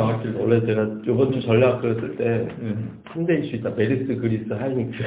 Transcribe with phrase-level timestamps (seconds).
[0.00, 0.34] 나왔길.
[0.36, 2.24] 원래 제가 요번 주 전략을 쓸 때,
[2.60, 3.00] 음.
[3.14, 3.70] 3대 이슈 있다.
[3.76, 4.98] 메르스, 그리스, 하이닉스.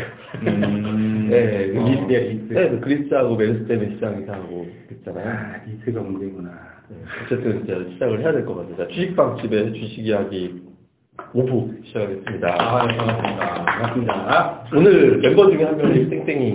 [0.48, 1.28] 음.
[1.32, 2.54] 네, 어, 리스, 리스.
[2.54, 5.30] 네, 그리스하고 메르스 때문에 시장이 상하고 있잖아요.
[5.30, 6.50] 아, 리스가 문제구나.
[6.90, 8.88] 네, 어쨌든 이제 시작을 해야 될 것 같습니다.
[8.88, 10.62] 주식방집의 주식 이야기
[11.34, 12.56] 5부 시작하겠습니다.
[12.60, 13.66] 아, 네, 반갑습니다.
[13.66, 14.64] 반갑습니다.
[14.76, 16.54] 오늘 멤버 중에 한 명이 땡땡이.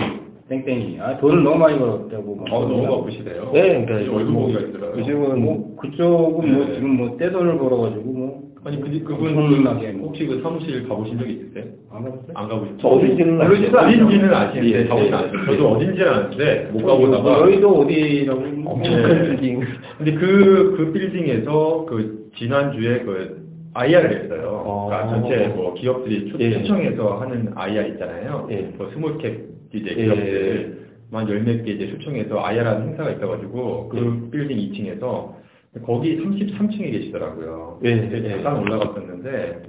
[0.48, 0.98] 땡땡이.
[1.01, 2.37] 아, 돈을 너무 많이 벌었다고.
[2.37, 2.82] 막 어, 너무.
[3.01, 3.51] 바쁘시대요.
[3.52, 4.98] 네, 그러니까 보기가 있더라고요.
[5.01, 6.73] 요즘은 뭐, 그쪽은 뭐, 네.
[6.74, 8.18] 지금 뭐, 떼돈을 벌어가지고, 뭐.
[8.65, 10.09] 아니, 근데 그분 엄청나게 뭐.
[10.09, 11.65] 혹시 그 사무실 가보신 적 있으세요?
[11.91, 12.33] 안 가봤어요?
[12.35, 12.79] 안 가보셨죠?
[12.80, 14.07] 저 어딘지는 모르지도 않아요.
[14.07, 15.16] 어딘지는 아시는데 예, 가보진 예.
[15.16, 15.47] 않았어요.
[15.47, 18.41] 저도 어딘지는 아는데 못 뭐, 가보다가 여의도 어디라고.
[18.41, 19.02] 엄청 네.
[19.02, 19.60] 큰 빌딩.
[19.99, 24.63] 근데 그, 그 빌딩에서 그 지난주에 그 IR을 했어요.
[24.65, 24.87] 어.
[24.87, 26.52] 그러니까 전체 뭐 기업들이 초, 예.
[26.52, 28.49] 초청해서 하는 IR 있잖아요.
[28.51, 28.57] 예.
[28.77, 29.41] 뭐 small cap
[29.73, 30.04] 이제 예.
[30.04, 30.79] 기업들
[31.10, 35.38] 만 열몇 개 이제 초청해서 IR하는 행사가 있어가지고 그 빌딩 2층에서
[35.85, 37.80] 거기 33층에 계시더라고요.
[37.85, 38.30] 예, 예.
[38.43, 39.63] 잠깐 올라갔었는데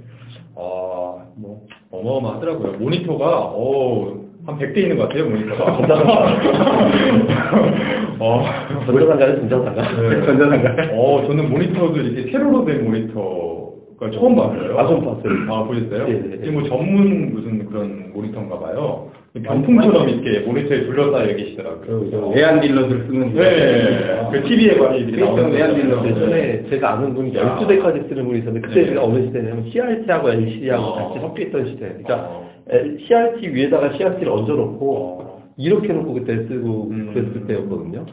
[0.56, 2.72] 아, 뭐 어마어마하더라고요.
[2.78, 5.76] 모니터가 어, 한 100대 있는 것 같아요, 모니터가.
[8.18, 8.44] 어,
[8.86, 10.02] 전자상가는 전자상가.
[10.02, 10.26] 네.
[10.26, 10.88] 전자상가.
[10.94, 13.59] 어, 저는 모니터도 이렇게 세로로 된 모니터
[14.00, 14.78] 가 처음 봤어요.
[14.78, 15.52] 아, 처음 봤어요.
[15.52, 16.08] 아, 보셨어요?
[16.08, 16.38] 예, 예.
[16.38, 19.10] 지금 뭐 전문 무슨 그런 모니터인가 봐요.
[19.34, 21.80] 병풍처럼 이렇게 모니터에 둘러싸여 계시더라고요.
[21.86, 23.34] 그, 저, 외환 딜러들 쓰는.
[23.34, 25.74] 네, 그 TV에 많이 이렇게 그렇죠, 나오는 외환.
[25.74, 26.02] 딜러.
[26.02, 26.10] 네.
[26.10, 28.88] 예전에 제가 아는 분이 12대까지 쓰는 분이 있었는데 그때 네.
[28.88, 30.94] 제가 어느 시대냐면 CRT하고 LCD하고 어.
[30.94, 31.88] 같이 섞여 있던 시대.
[31.88, 32.50] 그러니까 어.
[32.72, 35.42] 에, CRT 위에다가 CRT를 얹어놓고 어.
[35.58, 37.10] 이렇게 놓고 그때 쓰고 음.
[37.12, 38.06] 그랬을 때였거든요.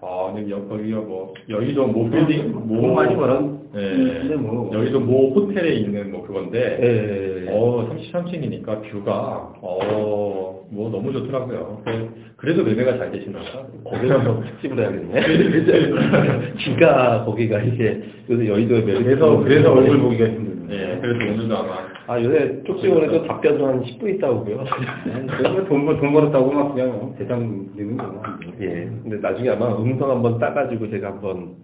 [0.00, 3.61] 아, 근데 여, 거기가 뭐, 여의도 모 빌딩, 모, 뭐 많이 벌었.
[3.74, 4.70] 예, 근데 뭐.
[4.74, 7.50] 여의도 모 호텔에 있는 뭐 그건데, 예.
[7.50, 11.80] 어, 33층이니까 뷰가, 어, 뭐 너무 좋더라고요.
[11.84, 13.66] 그- 그래서 매매가 잘 되시나 봐.
[13.84, 15.12] 거기서 특집을 해야겠네.
[16.58, 19.02] 지가 거기가 이제 요새 여의도에 매력.
[19.04, 20.24] 그래서, 그래서 얼굴 보기가.
[20.70, 24.64] 예, 그래서 오늘도 아마, 아 요새 쪽지원에도 답변 좀한 10분 있다고요.
[25.36, 28.20] 그래서 돈, 벌- 돈 벌었다고 막 그냥 대장 내는 거고.
[28.60, 28.88] 예.
[29.02, 31.54] 근데 나중에 아마 음성 한번 따가지고 제가 한번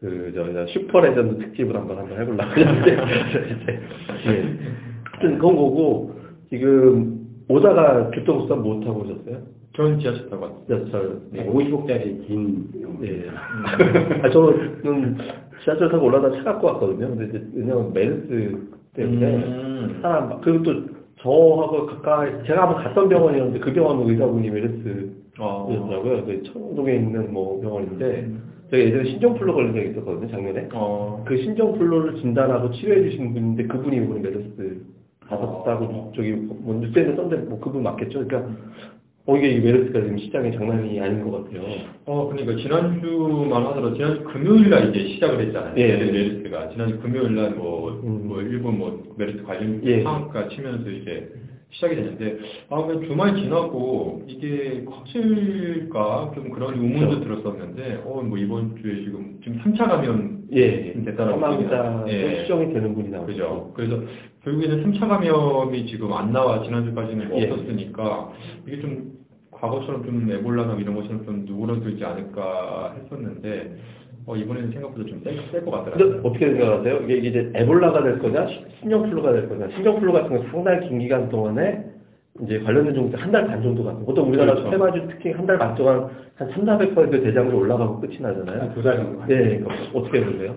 [0.00, 2.90] 그, 저, 저 슈퍼 레전드 특집을 한번 한번 해보려고 하는데.
[2.92, 4.58] 예.
[5.12, 6.14] 하여튼 그건 거고,
[6.50, 9.42] 지금 오다가 교통수단 못 타고 오셨어요?
[9.74, 10.64] 전 지하철 타고 왔어요.
[10.66, 11.20] 지하철.
[11.32, 12.64] 네, 50억짜리 긴.
[13.02, 13.26] 예.
[14.22, 15.16] 아, 저는
[15.64, 17.08] 지하철 타고 올라다 차 갖고 왔거든요.
[17.08, 18.56] 근데 이제 왜냐면 메르스
[18.94, 19.98] 때문에 음.
[20.02, 20.72] 사람, 막- 그리고 또
[21.20, 25.10] 저하고 가까이, 제가 한번 갔던 병원이었는데 그 병원 의사분이 메르스
[25.40, 25.68] 어.
[25.72, 26.24] 였더라고요.
[26.24, 28.28] 그 청동에 있는 뭐 병원인데
[28.70, 30.68] 제가 예전에 신종플루 걸린 적이 있었거든요, 작년에.
[30.74, 31.24] 어.
[31.26, 34.82] 그 신종플루를 진단하고 치료해 주신 분인데 그분이 이번에 메르스
[35.28, 38.26] 받았다고 저기 뭐 뉴스에서 썼는데 뭐 그분 맞겠죠?
[38.26, 38.50] 그러니까
[39.26, 41.62] 어 이게 메르스가 지금 시장이 장난이 아닌 것 같아요.
[42.06, 45.74] 어, 그러니까 지난주만 하더라도 지난주 금요일 날 이제 시작을 했잖아요.
[45.76, 45.96] 예.
[45.96, 46.70] 메르스가.
[46.70, 48.26] 지난주 금요일 날 뭐, 음.
[48.26, 50.02] 뭐, 일본 뭐, 메르스 관련 예.
[50.02, 51.30] 상한가 치면서 이제
[51.70, 52.38] 시작이 됐는데,
[52.70, 56.32] 아, 그냥 주말 지나고 이게 커질까?
[56.34, 57.42] 좀 그런 의문도 그렇죠.
[57.42, 62.42] 들었었는데, 어, 뭐 이번 주에 지금, 지금 3차 감염 예, 됐다라고 사망자 예.
[62.42, 63.26] 수정이 되는 분이 나오죠.
[63.26, 63.72] 그죠.
[63.74, 64.02] 그래서
[64.44, 67.50] 결국에는 3차 감염이 지금 안 나와 지난주까지는 뭐 예.
[67.50, 68.32] 없었으니까
[68.66, 69.18] 이게 좀
[69.50, 73.76] 과거처럼 좀 에볼라나 이런 것처럼 좀 누그러들지 않을까 했었는데
[74.28, 76.20] 어, 이번에는 생각보다 좀셀것 근데 같더라고요.
[76.22, 76.96] 어떻게 생각하세요?
[77.04, 79.68] 이게 이제 에볼라가 될 거냐, 시- 신종플루가 될 거냐.
[79.74, 81.82] 신종플루 같은 건 상당히 긴 기간 동안에
[82.42, 84.70] 이제 관련된 종들 한 달 반 정도 가고, 보통 우리나라 그렇죠.
[84.70, 88.74] 테마주 특히 한 달 반 동안 한 3, 400% 대장으로 올라가고 끝이 나잖아요.
[88.74, 89.24] 두 달 정도.
[89.26, 90.54] 네, 그럼 어떻게 보세요?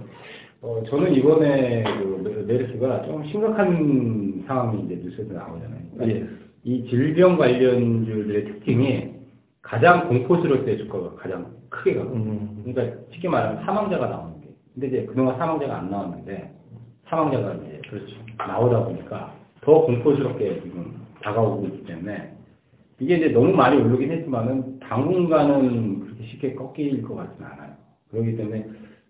[0.61, 5.79] 어, 저는 이번에 그 메- 메르스가 좀 심각한 상황이 이제 뉴스에서 나오잖아요.
[5.95, 6.27] 그러니까 예.
[6.65, 9.09] 이 질병 관련주들의 특징이
[9.61, 12.13] 가장 공포스러울 주가가 가장 크게 가고.
[12.13, 14.47] 음, 그러니까 쉽게 말하면 사망자가 나오는 게.
[14.73, 16.51] 근데 이제 그동안 사망자가 안 나왔는데
[17.07, 18.15] 사망자가 이제 그렇죠.
[18.37, 22.33] 나오다 보니까 더 공포스럽게 지금 다가오고 있기 때문에
[22.99, 27.73] 이게 이제 너무 많이 오르긴 했지만은 당분간은 그렇게 쉽게 꺾일 것 같지는 않아요.
[28.09, 28.65] 그렇기 때문에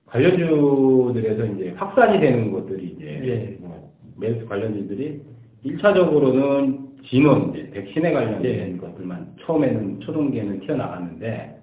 [0.07, 3.57] 관련주들에서 이제 확산이 되는 것들이 이제 예.
[3.59, 5.21] 뭐 메르스 관련주들이
[5.65, 8.77] 1차적으로는 진원, 이제 백신에 관련된 예.
[8.77, 11.57] 것들만 처음에는 초동기에는 튀어나갔는데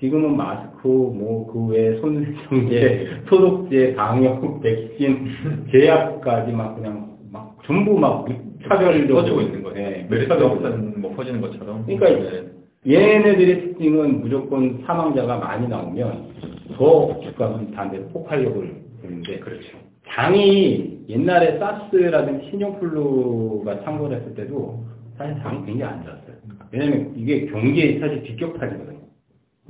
[0.00, 3.06] 지금은 마스크, 뭐 그 외 손세정제, 예.
[3.28, 5.28] 소독제, 방역, 백신,
[5.70, 8.26] 제약까지 막 그냥 막 전부 막
[8.66, 9.74] 차별로 퍼지고 있는 거예요.
[9.74, 11.86] 네, 퍼지고 확산 뭐 퍼지는 것처럼.
[11.86, 12.52] 그러니까 네.
[12.84, 16.32] 얘네들의 특징은 무조건 사망자가 많이 나오면
[16.76, 19.78] 더 주가가 반대로 폭발력을 보이는데 그렇죠.
[20.14, 24.84] 장이 옛날에 사스라든지 신종플루가 창궐 했을 때도
[25.16, 26.36] 사실 장이 굉장히 안 좋았어요.
[26.70, 28.98] 왜냐면 이게 경기에 사실 직격탄이거든요.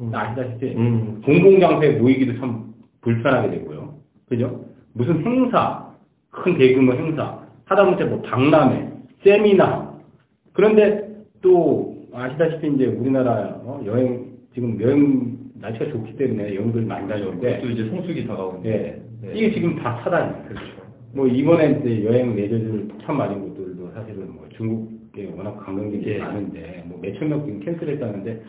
[0.00, 0.11] 음.
[0.15, 1.23] 아시다시피 음.
[1.25, 3.99] 공공장소에 모이기도 참 불편하게 되고요.
[4.29, 4.65] 그죠?
[4.94, 5.94] 무슨 행사,
[6.31, 8.91] 큰 대규모 행사, 하다못해 뭐 박람회,
[9.23, 9.99] 세미나.
[10.53, 11.09] 그런데
[11.41, 17.69] 또 아시다시피 이제 우리나라 어, 여행, 지금 여행 날씨가 좋기 때문에 여행들 많이 다녀오는데 또
[17.69, 18.71] 이제 성수기 다가오는데.
[18.71, 19.02] 예.
[19.23, 19.35] 네.
[19.35, 20.45] 이게 지금 다 차단이에요.
[20.49, 20.83] 그렇죠.
[21.15, 26.19] 뭐 이번에 이제 여행 매저들 폭탄 맞은 곳들도 사실은 뭐 중국에 워낙 관광객이 예.
[26.19, 28.43] 많은데 뭐 몇천 명 지금 캔슬했다는데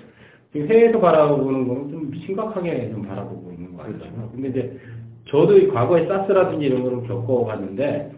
[0.52, 4.31] 지금 해외에서 바라보는 거는 좀 심각하게 좀 바라보고 있는 거 같아요.
[4.34, 4.80] 근데 이제
[5.25, 8.12] 저도 이 과거에 사스라든지 이런 거를 겪어봤는데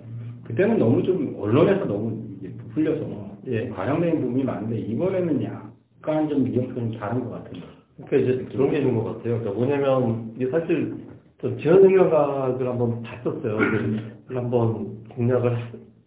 [0.45, 3.67] 그때는 너무 좀 언론에서 너무 이제 부풀려서 예.
[3.67, 7.63] 과장된 부분이 많은데 이번에는 약간 좀좀 다른 것 같아요.
[8.05, 9.39] 그러니까 이제 그런 게 있는 것 같아요.
[9.39, 11.04] 그러니까 뭐냐면 이게 사실
[11.41, 13.57] 전 지원생명학을 한번 봤었어요.
[13.57, 15.57] 그걸 한번 공략을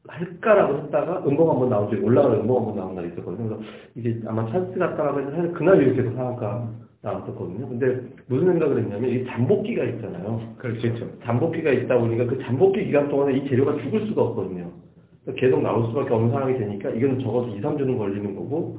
[0.09, 3.49] 할까라고 했다가 음봉 한번 나오지 올라가는 음봉 한번 나온 날이 있었거든요.
[3.49, 3.63] 그래서
[3.95, 6.71] 이게 아마 찬스 같다가 해서 사실 그날 이렇게 계속 상한가
[7.03, 7.69] 나왔었거든요.
[7.69, 10.41] 근데 무슨 생각을 했냐면 이 잠복기가 있잖아요.
[10.57, 10.89] 그렇죠.
[11.25, 14.71] 잠복기가 있다 보니까 그 잠복기 기간 동안에 이 재료가 죽을 수가 없거든요.
[15.37, 18.79] 계속 나올 수밖에 없는 상황이 되니까 이건 적어도 2, 3주는 걸리는 거고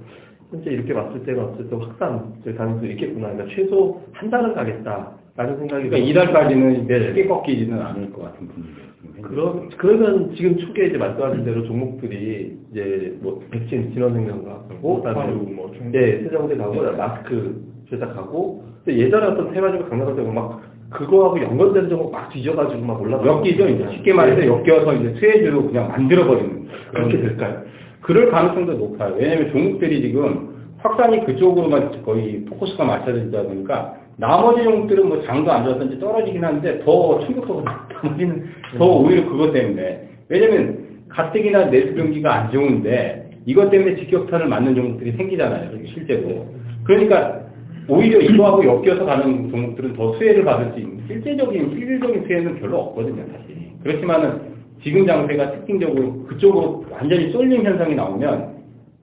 [0.50, 3.32] 현재 이렇게 봤을 때는 어쨌든 확산 될 가능성이 있겠구나.
[3.32, 7.00] 그러니까 최소 한 달은 가겠다 라는 생각이 그러니까 이달까지는 네.
[7.08, 8.90] 쉽게 꺾이지는 않을 것 같은 분위기예요.
[9.06, 9.22] 현재.
[9.22, 15.36] 그러, 그러면 지금 초기에 이제 말씀하신 대로 종목들이 이제 뭐 백신 진원생명과 하고 그다음에 화로,
[15.38, 15.72] 뭐.
[15.94, 16.92] 예 세정제 가고 네.
[16.92, 23.70] 마스크 제작하고 예전에 어떤 테마주가 강남할 때막 그거하고 연관되는 정보 막 뒤져가지고 막 올라가 엮이죠,
[23.70, 23.88] 이제.
[23.94, 26.68] 쉽게 말해서 엮여서 이제 수혜주로 그냥 만들어버리는.
[26.92, 27.62] 그렇게 그런- 될까요?
[28.02, 29.16] 그럴 가능성도 높아요.
[29.18, 30.50] 왜냐면 종목들이 지금
[30.80, 37.20] 확산이 그쪽으로만 거의 포커스가 맞춰져 보니까 나머지 종목들은 뭐 장도 안 좋았든지 떨어지긴 하는데 더
[37.26, 40.10] 충격하고 나머지는 더 오히려 그것 때문에.
[40.28, 40.78] 왜냐면
[41.08, 46.46] 가뜩이나 내수 경기가 안 좋은데 이것 때문에 직격탄을 맞는 종목들이 생기잖아요, 실제로.
[46.84, 47.40] 그러니까
[47.88, 53.24] 오히려 이거하고 엮여서 가는 종목들은 더 수혜를 받을 수 있는 실제적인 실질적인 수혜는 별로 없거든요,
[53.32, 53.56] 사실.
[53.84, 54.50] 그렇지만은
[54.84, 58.59] 지금 장세가 특징적으로 그쪽으로 완전히 쏠림 현상이 나오면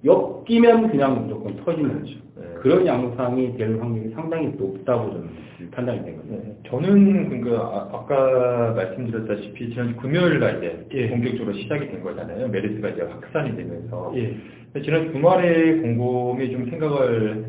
[0.07, 2.15] 엮이면 그냥 무조건 터지는 거죠.
[2.37, 2.45] 네.
[2.61, 6.39] 그런 양상이 될 확률이 상당히 높다고 저는 판단이 되거든요.
[6.39, 11.11] 네, 저는 그 아, 아까 말씀드렸다시피 지난 금요일 날 이제 예.
[11.11, 12.49] 본격적으로 시작이 된 거잖아요.
[12.49, 14.37] 메르스가 이제 확산이 되면서 예.
[14.83, 17.47] 지난 주말에 곰곰이 좀 생각을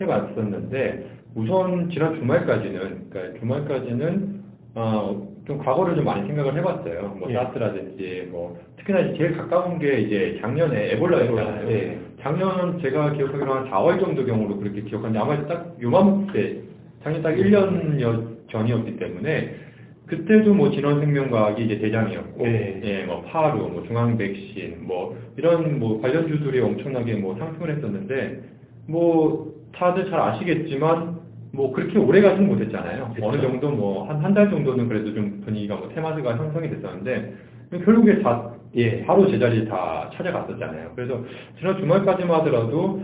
[0.00, 4.40] 해봤었는데 우선 지난 주말까지는 그러니까 주말까지는
[4.74, 7.16] 어, 좀 과거를 좀 많이 생각을 해봤어요.
[7.18, 7.34] 뭐 예.
[7.34, 11.70] 사스라든지 뭐 특히나 제일 가까운 게 이제 작년에 에볼라였잖아요.
[11.70, 11.98] 예.
[12.22, 16.60] 작년 제가 기억하기로 한 4월 정도 경우로 그렇게 기억하는데 아마 딱 요맘때
[17.02, 19.56] 작년 딱 1년 전이었기 때문에
[20.06, 22.80] 그때도 뭐 진원생명과학이 이제 대장이었고 예.
[22.84, 28.40] 예, 뭐 파루, 뭐 중앙백신, 뭐 이런 뭐 관련주들이 엄청나게 뭐 상승을 했었는데
[28.86, 31.19] 뭐 다들 잘 아시겠지만
[31.52, 33.12] 뭐 그렇게 오래 가지는 못했잖아요.
[33.14, 33.26] 그쵸.
[33.26, 37.34] 어느 정도 뭐 한 한 달 정도는 그래도 좀 분위기가 뭐 테마스가 형성이 됐었는데
[37.84, 39.04] 결국에 다 예.
[39.04, 40.92] 바로 제자리 다 찾아갔었잖아요.
[40.94, 41.22] 그래서
[41.58, 43.00] 지난 주말까지만 하더라도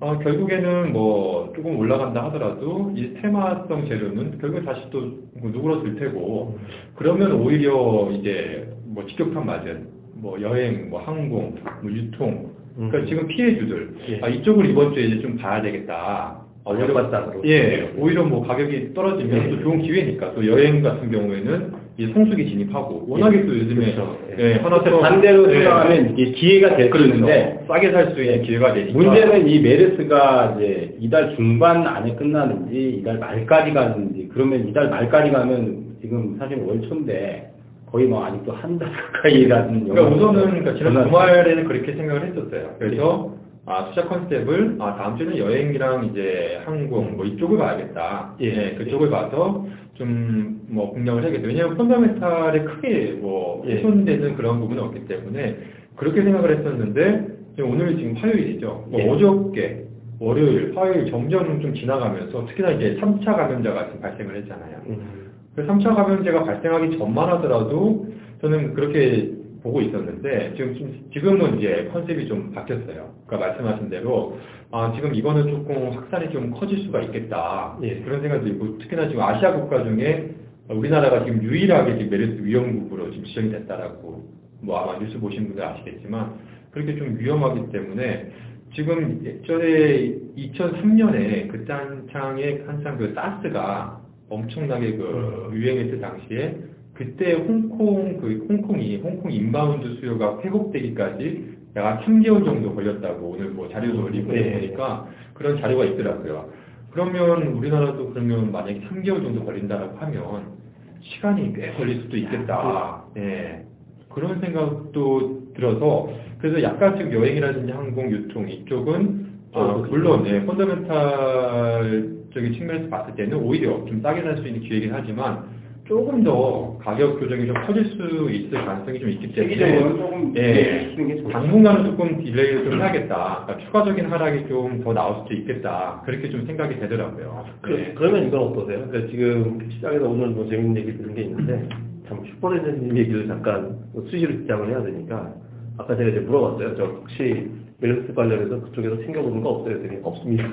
[0.00, 5.12] 어, 결국에는 뭐 조금 올라간다 하더라도 이 테마성 재료는 결국에 다시 또
[5.42, 6.56] 누그러들 테고
[6.94, 13.06] 그러면 오히려 이제 뭐 직격탄 맞은 뭐 여행, 뭐 항공, 뭐 유통 그러니까 음.
[13.06, 14.20] 지금 피해주들 예.
[14.22, 16.37] 아, 이쪽을 이번 주에 이제 좀 봐야 되겠다.
[16.68, 17.42] 아, 오히려 역발상으로.
[17.46, 19.50] 예, 오히려 뭐 가격이 떨어지면 예.
[19.50, 24.16] 또 좋은 기회니까 또 여행 같은 경우에는 이 성수기 진입하고 워낙에 또 요즘에 그렇죠.
[24.38, 25.54] 예, 하나 더 반대로 예.
[25.62, 27.08] 생각하면 이게 기회가 될수 그렇죠.
[27.14, 32.98] 있는데 싸게 살 수 있는 기회가 되니까 문제는 이 메르스가 이제 이달 중반 안에 끝나는지
[33.00, 37.50] 이달 말까지 가는지 그러면 이달 말까지 가면 지금 사실 월초인데
[37.90, 42.74] 거의 뭐 아직도 한 달 가까이라는 그러니까 영향이 우선은 그러니까 지난 주말에는 그렇게 생각을 했었어요.
[42.78, 43.32] 그래서
[43.68, 48.34] 아, 투자 컨셉을 아, 다음 주에는 여행이랑 이제 항공 뭐 이쪽을 봐야겠다.
[48.40, 48.46] 예.
[48.46, 51.48] 예, 그쪽을 봐서 좀 뭐 공략을 해야겠다.
[51.48, 53.76] 왜냐하면 펀더멘탈에 크게 뭐 예.
[53.76, 55.56] 훼손되는 그런 부분은 없기 때문에
[55.96, 58.86] 그렇게 생각을 했었는데 지금 오늘 지금 화요일이죠.
[58.88, 59.08] 뭐 예.
[59.08, 59.84] 어저께
[60.20, 64.82] 월요일, 화요일 점점 좀 지나가면서 특히나 이제 3차 감염자가 지금 발생을 했잖아요.
[64.88, 65.30] 음.
[65.54, 68.06] 그 3차 감염제가 발생하기 전만 하더라도
[68.40, 69.30] 저는 그렇게
[69.62, 73.14] 보고 있었는데 지금 좀- 지금은 이제 컨셉이 좀 바뀌었어요.
[73.26, 74.38] 그러니까 말씀하신 대로
[74.70, 78.00] 아 지금 이거는 조금 확산이 좀 커질 수가 있겠다 예.
[78.00, 80.34] 그런 생각도 있고 특히나 지금 아시아 국가 중에
[80.68, 84.28] 우리나라가 지금 유일하게 지금 메르스 위험국으로 지금 지정이 됐다라고
[84.60, 86.34] 뭐 아마 뉴스 보신 분들 아시겠지만
[86.70, 88.30] 그렇게 좀 위험하기 때문에
[88.74, 96.56] 지금 예전에 2003년에 그때 한창에 한창 그 사스가 엄청나게 그 유행했을 당시에
[96.98, 104.02] 그때 홍콩 그 홍콩이 홍콩 inbound 수요가 회복되기까지 약 3개월 정도 걸렸다고 오늘 뭐 자료도
[104.02, 104.54] 올리고 네.
[104.54, 106.48] 보니까 그런 자료가 있더라고요.
[106.90, 110.58] 그러면 우리나라도 그러면 만약에 3개월 정도 걸린다고 하면
[111.00, 113.04] 시간이 꽤 걸릴 수도 있겠다.
[113.16, 113.64] 예.
[114.08, 122.88] 그런 생각도 들어서 그래서 약간 지금 여행이라든지 항공 유통 이쪽은 어, 물론 예, 펀더멘탈적인 측면에서
[122.88, 125.57] 봤을 때는 오히려 좀 싸게 살 수 있는 기회이긴 하지만
[125.88, 130.94] 조금 더 가격 조정이 좀 커질 수 있을 가능성이 좀 있기 때문에 조금 예.
[131.32, 133.44] 당분간은 조금 delay를 좀 해야겠다.
[133.46, 136.02] 그러니까 추가적인 하락이 좀 더 나올 수도 있겠다.
[136.04, 137.44] 그렇게 좀 생각이 되더라고요.
[137.62, 137.94] 그, 예.
[137.94, 138.86] 그러면 이건 어떠세요?
[138.86, 141.66] 그러니까 지금 시장에서 오늘 뭐 재밌는 얘기 들은 게 있는데
[142.06, 145.32] 참 슈퍼레전님 얘기를 잠깐 뭐 수시로 지장을 해야 되니까
[145.78, 146.76] 아까 제가 이제 물어봤어요.
[146.76, 147.48] 저 혹시
[147.80, 149.78] 메르스 관련해서 그쪽에서 챙겨보는 거 없어요?
[149.78, 150.44] 그랬더니 없습니다.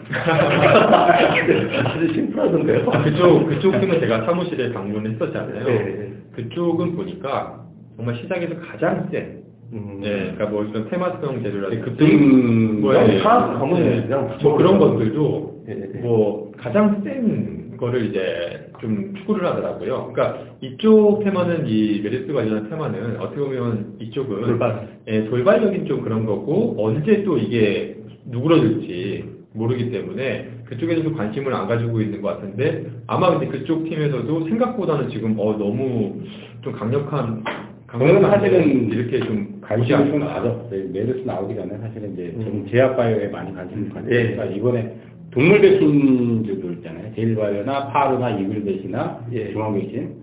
[1.84, 2.92] 아주 심플하던데요.
[2.92, 5.66] 아, 그쪽, 그쪽 팀은 제가 사무실에 방문했었잖아요.
[5.66, 6.14] 네.
[6.34, 7.66] 그쪽은 보니까
[7.96, 10.02] 정말 시장에서 가장 센, 음.
[10.04, 14.58] 예, 그러니까 뭐 이런 테마성 재료라든지 급등 뭐, 그냥 예, 다 가면 예, 그냥 뭐
[14.58, 16.00] 그런 것들도 예, 예.
[16.02, 20.12] 뭐 가장 센 거를 이제 좀 추구를 하더라고요.
[20.14, 24.88] 그러니까 이쪽 테마는 이 메르스 관련한 테마는 어떻게 보면 이쪽은 돌발.
[25.08, 32.02] 예, 돌발적인 좀 그런 거고 언제 또 이게 누그러질지 모르기 때문에 그쪽에서도 관심을 안 가지고
[32.02, 36.22] 있는 것 같은데 아마 근데 그쪽 팀에서도 생각보다는 지금 어 너무
[36.62, 37.44] 좀 강력한
[37.88, 40.20] 강력한 사실은 이렇게 좀 관심을 좀.
[40.20, 40.90] 가졌어요.
[40.92, 42.68] 메르스 나오기 전에 사실은 이제 음.
[42.70, 44.36] 제약바이오에 많이 관심을 예.
[44.36, 44.96] 가졌으니까 이번에
[45.36, 47.14] 동물 백신들도 있잖아요.
[47.14, 49.52] 제일바이오나 파르나 이글백이나 예.
[49.52, 50.16] 중앙 백신.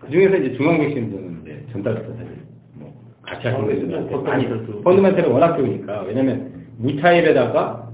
[0.00, 2.36] 그 중에서 이제 중앙 백신들은 이제 전달부터 사실
[2.74, 4.06] 뭐 같이 하신 중앙백신, 거죠.
[4.10, 4.46] 뭐 많이.
[4.84, 7.90] 펀드멘탈이 워낙 좋으니까 왜냐면 무차입에다가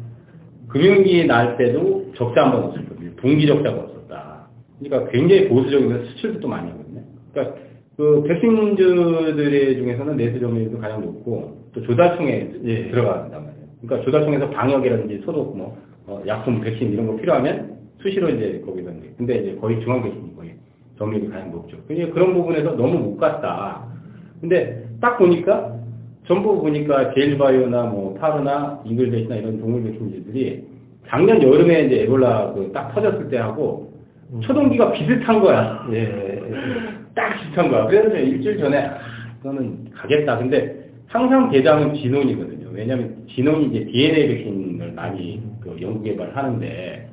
[0.69, 3.11] 금융기 날 때도 적자 한 번 없었거든요.
[3.17, 4.49] 분기 적자가 없었다.
[4.81, 7.01] 그러니까 굉장히 보수적이면서 수출도 또 많이 하거든요.
[7.33, 7.57] 그러니까
[7.97, 12.91] 그 백신주들 중에서는 내수 점유율도 가장 높고 또 조달청에 예.
[12.91, 13.67] 들어간단 말이에요.
[13.81, 19.15] 그러니까 조달청에서 방역이라든지 소독 뭐 어, 약품 백신 이런 거 필요하면 수시로 이제 거기서 이제
[19.17, 20.55] 근데 이제 거의 중앙 백신이 거의
[20.99, 21.77] 점유율이 가장 높죠.
[21.87, 23.85] 그러니까 그런 부분에서 너무 못 갔다.
[24.41, 25.77] 근데 딱 보니까
[26.27, 30.65] 전부 보니까 제일바이오나 뭐 파르나 이글베시나 이런 동물 백신들이
[31.09, 33.93] 작년 여름에 이제 에볼라 그 딱 터졌을 때 하고
[34.43, 35.87] 초동기가 비슷한 거야.
[35.93, 36.41] 예.
[37.15, 37.87] 딱 비슷한 거야.
[37.87, 38.99] 그래서 일주일 전에 아,
[39.41, 40.39] 이거는 가겠다.
[40.39, 42.60] 근데 항상 대장은 진원이거든요.
[42.81, 47.09] 왜냐하면 진원이 이제 DNA 백신을 많이 그 연구 개발하는데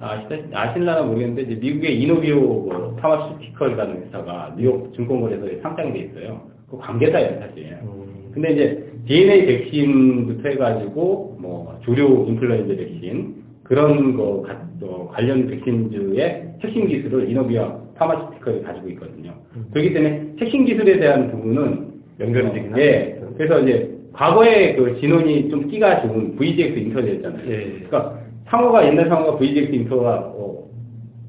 [0.00, 6.42] 아시다 아실라나 모르겠는데 이제 미국의 이노비오 뭐 파마시티컬이라는 회사가 뉴욕 증권거래소에 상장돼 있어요.
[6.68, 7.78] 그 관계자예요 사실.
[7.82, 8.30] 음.
[8.34, 16.48] 근데 이제 DNA 백신부터 해가지고 뭐 조류 인플루엔자 백신 그런 거 가- 어, 관련 백신주의
[16.62, 19.32] 핵심 기술을 이노비아 파마시티컬이 가지고 있거든요.
[19.72, 21.86] 그렇기 때문에 핵심 기술에 대한 부분은
[22.20, 23.20] 연결이 되긴 예.
[23.36, 27.50] 그래서 이제 과거에 그 진원이 좀 끼가 좋은 VGX 인터였잖아요.
[27.50, 27.64] 예.
[27.86, 30.64] 그러니까 상호가 옛날 상호가 VGX 인터가 어,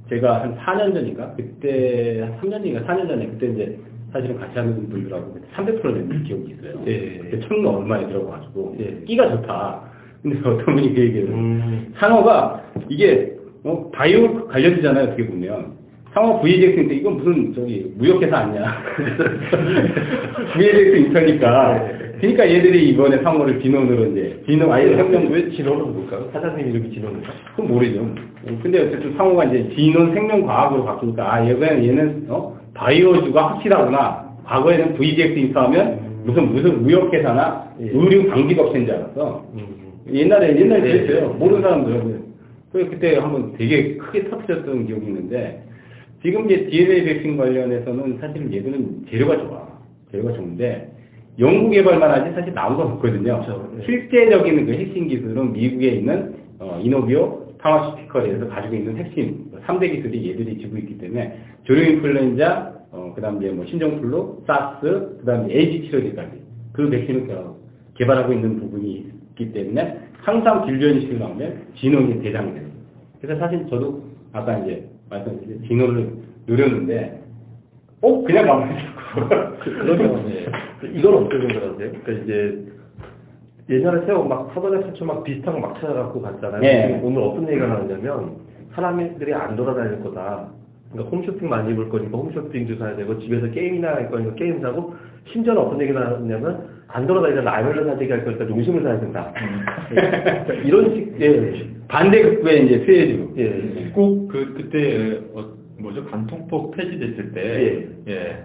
[0.10, 3.80] 제가 한 4년 전인가 그때 한 3년 전인가 4년 전에 그때 이제
[4.14, 6.82] 사실은 같이 하는 분들하고 그때 300%된 기억이 있어요.
[6.88, 7.18] 예.
[7.18, 9.04] 그때 천 얼마에 들어가가지고 예.
[9.06, 9.84] 끼가 좋다.
[10.24, 11.94] 근데 어떤 분이 그 얘기를 음.
[11.98, 13.34] 상어가 이게
[13.66, 15.76] 어, 바이오 관련이잖아요 어떻게 보면
[16.14, 18.84] 상어 VJX인데 이건 무슨 저기 무역회사 아니냐
[20.54, 26.30] VJX 인터니까 그러니까 얘들이 이번에 상어를 진원으로 이제 진원 아예 생명 왜 진원은 뭘까요?
[26.34, 27.32] 사장님 이름이 진원인가?
[27.56, 28.10] 그건 모르죠
[28.62, 35.38] 근데 어쨌든 상어가 이제 진원 생명과학으로 바꾸니까 아 얘는 얘는 어 바이오주가 확실하구나 과거에는 VJX
[35.38, 37.90] 인터하면 무슨 무슨 무역회사나 예.
[37.94, 39.78] 의류 방직 업체인 줄 알았어 음.
[40.12, 41.06] 옛날에 옛날에 네.
[41.06, 41.34] 그랬어요.
[41.34, 42.24] 모르는 사람들은
[42.72, 45.64] 그 그때 한번 되게 크게 터뜨렸던 기억이 있는데
[46.22, 49.68] 지금 이제 DNA 백신 관련해서는 사실 얘들은 재료가 좋아.
[50.12, 50.92] 재료가 좋은데
[51.40, 53.42] 연구 개발만 하지 사실 나온 건 없거든요.
[53.42, 53.72] 그렇죠.
[53.76, 53.86] 네.
[53.86, 60.58] 실제적인 그 핵심 기술은 미국에 있는 어, 이노비오 파마시티컬에서 가지고 있는 핵심 3대 기술이 얘들이
[60.58, 65.88] 지고 있기 때문에 조류 인플루엔자, 어, 그 다음 이제 뭐 신종플루, 사스, 그 다음 에이지
[65.88, 66.32] 치료제까지
[66.74, 67.56] 그 백신을 어,
[67.96, 72.78] 개발하고 있는 부분이 있기 때문에 항상 질병이식을 나오면 진원이 대장이 됩니다.
[73.22, 74.04] 그래서 사실 저도
[74.34, 76.14] 아까 이제 말씀드린 진원을
[76.48, 77.27] 노렸는데
[78.02, 79.30] 어 그냥 가만히 있었고
[79.64, 80.26] 그러면
[80.94, 81.78] 이건 어떻게 생각하세요?
[81.78, 82.66] 그러니까 이제
[83.70, 86.62] 예전에 새우 막 사전에 사초 막 비슷한 거 막 찾아갖고 갔잖아요.
[86.64, 86.88] 예.
[86.88, 88.36] 지금 오늘 어떤 얘기가 나오냐면
[88.74, 90.48] 사람들이 안 돌아다닐 거다.
[90.92, 94.94] 그러니까 홈쇼핑 많이 입을 거니까 홈쇼핑도 사야 되고 집에서 게임이나 할 거니까 게임 사고
[95.34, 99.34] 심지어는 어떤 얘기가 나왔냐면 안 돌아다니다 라면을 사재기 할 거니까 농심을 사야 된다.
[99.90, 103.90] 그러니까 이런 식의 반대급부의 이제 수혜주 예.
[103.92, 107.42] 꼭 그 그때 어, 뭐죠 간통법 폐지됐을 때
[108.08, 108.14] 예.
[108.14, 108.38] 예.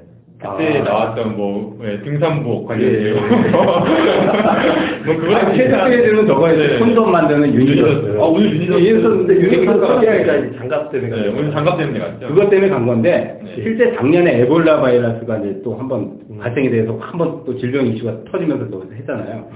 [0.43, 0.83] 그때 아.
[0.83, 3.15] 나왔던 뭐 예, 등산복 관련해요.
[3.15, 3.21] 예.
[5.07, 6.79] 뭐 그거랑 아니, 캐스트들은 저거에 네.
[6.81, 8.23] 콘돔 만드는 유니였어요.
[8.23, 8.79] 아, 오늘 유니였어요.
[8.79, 10.09] 유니였었는데 유니 유니가 네.
[10.09, 12.29] 아니라 장갑 때문에 네, 오늘 장갑 때문에 갔죠.
[12.29, 13.55] 그것 때문에 간 건데 네.
[13.55, 16.39] 실제 작년에 에볼라 바이러스가 이제 또 한번 음.
[16.39, 19.49] 발생이 돼서 한번 또 질병 이슈가 터지면서 또 했잖아요.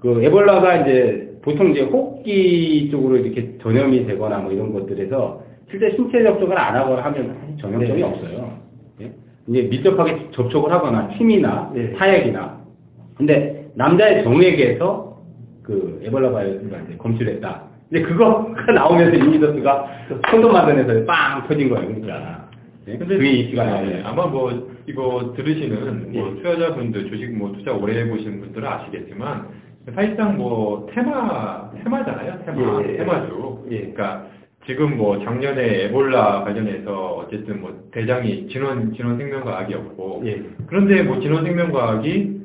[0.00, 6.22] 그 에볼라가 이제 보통 이제 호흡기 쪽으로 이렇게 전염이 되거나 뭐 이런 것들에서 실제 신체
[6.22, 8.02] 접촉을 안 하거나 하면 전염성이 네.
[8.02, 8.58] 없어요.
[9.00, 9.12] 예?
[9.48, 11.94] 이제 밀접하게 접촉을 하거나 침이나 네.
[11.94, 12.60] 타액이나
[13.16, 15.16] 근데 남자의 정액에서
[15.62, 17.62] 그 에볼라 바이러스가 이제 검출됐다.
[17.88, 19.86] 근데 그거가 나오면서 이미더스가
[20.30, 21.86] 콘돔 만드는 데서 빵 터진 거예요.
[21.88, 22.48] 그러니까.
[22.88, 22.98] 예?
[22.98, 24.06] 근데 그게 이슈가 네, 나오네요.
[24.06, 26.34] 아마 뭐 이거 들으시는 뭐 예.
[26.36, 29.48] 투자자분들 주식 뭐 투자 오래 해보신 분들은 아시겠지만
[29.94, 32.96] 사실상 뭐 테마 테마잖아요 테마 예.
[32.98, 33.64] 테마죠.
[33.70, 33.78] 예.
[33.78, 34.26] 그러니까
[34.66, 40.42] 지금 뭐 작년에 에볼라 관련해서 어쨌든 뭐 대장이 진원 진원 생명과학이었고 예.
[40.66, 42.42] 그런데 뭐 진원 생명과학이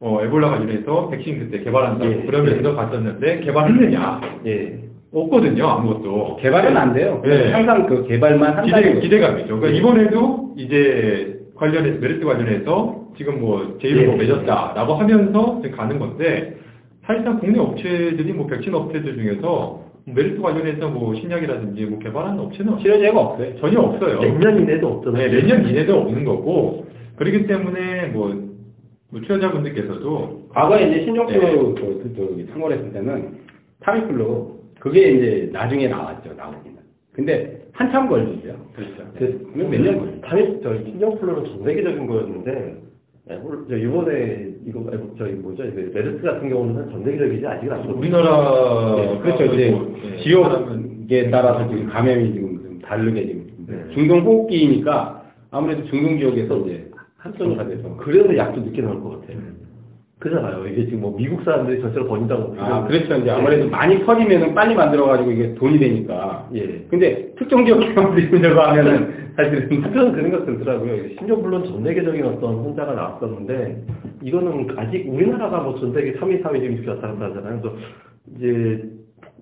[0.00, 2.22] 어 에볼라 관련해서 백신 그때 개발한다고 예.
[2.26, 4.80] 그러면서 갔었는데 개발했느냐 예.
[5.12, 7.20] 없거든요 아무것도 개발은 안 돼요.
[7.24, 7.52] 네.
[7.52, 9.00] 항상 그 개발만 한다는 기대.
[9.00, 9.60] 기대감이죠.
[9.60, 9.76] 그러니까 예.
[9.76, 14.16] 이번에도 이제 관련해서, 메리트 관련해서 지금 뭐 제휴를 예.
[14.16, 16.56] 맺었다라고 하면서 지금 가는 건데,
[17.04, 23.20] 사실상 국내 업체들이 뭐 백신 업체들 중에서 메리트 관련해서 뭐 신약이라든지 뭐 개발하는 업체는 치료제가
[23.20, 23.56] 없어요.
[23.60, 24.20] 전혀 없어요.
[24.20, 25.30] 몇년 이내도 없잖아요.
[25.30, 28.28] 네, 내년 이내도 없는 거고, 그렇기 때문에 뭐,
[29.10, 31.80] 뭐 투자자분들께서도 과거에 이제 신종플루 네.
[31.80, 33.38] 그, 그, 저기 참고했을 때는
[33.80, 36.78] 타미플루 그게 이제 나중에 나왔죠 나오기는.
[37.12, 38.56] 근데 한참 걸리죠.
[38.74, 38.94] 그렇죠.
[39.18, 40.60] 그, 몇 년 걸리죠.
[40.62, 42.89] 저희 신종플루는 전 세계적인 거였는데
[43.68, 48.96] 저 이번에 이거 아, 저희 뭐죠 이거 메르스 같은 경우는 전 세계적이지 아직은 안 우리나라
[48.96, 49.44] 네, 그렇죠.
[49.44, 53.94] 이제 뭐, 예, 사람은- 지역에 따라서 지금 감염이 지금 좀 다르게 지금 네.
[53.94, 59.36] 중동 호흡기니까 아무래도 중동 지역에서 이제 한정화가 돼서 그래서 약도 늦게 나올 것 같아요.
[59.38, 59.56] 음.
[60.18, 60.66] 그잖아요.
[60.66, 62.54] 이게 지금 뭐 미국 사람들이 전체로 번진다고.
[62.58, 63.14] 아 그렇죠.
[63.16, 66.46] 이제 아무래도 많이 퍼지면은 빨리 만들어가지고 이게 돈이 되니까.
[66.54, 66.84] 예.
[66.90, 71.08] 근데 특정 지역에 만들려고 하면은 사실은 한편은 그 생각 들더라고요.
[71.18, 73.84] 신종 물론 전 세계적인 어떤 혼자가 나왔었는데
[74.22, 77.60] 이거는 아직 우리나라가 뭐 전 세계 3위, 4위 지금 이렇게 왔다 갔다 하잖아요.
[77.60, 77.76] 그래서
[78.36, 78.90] 이제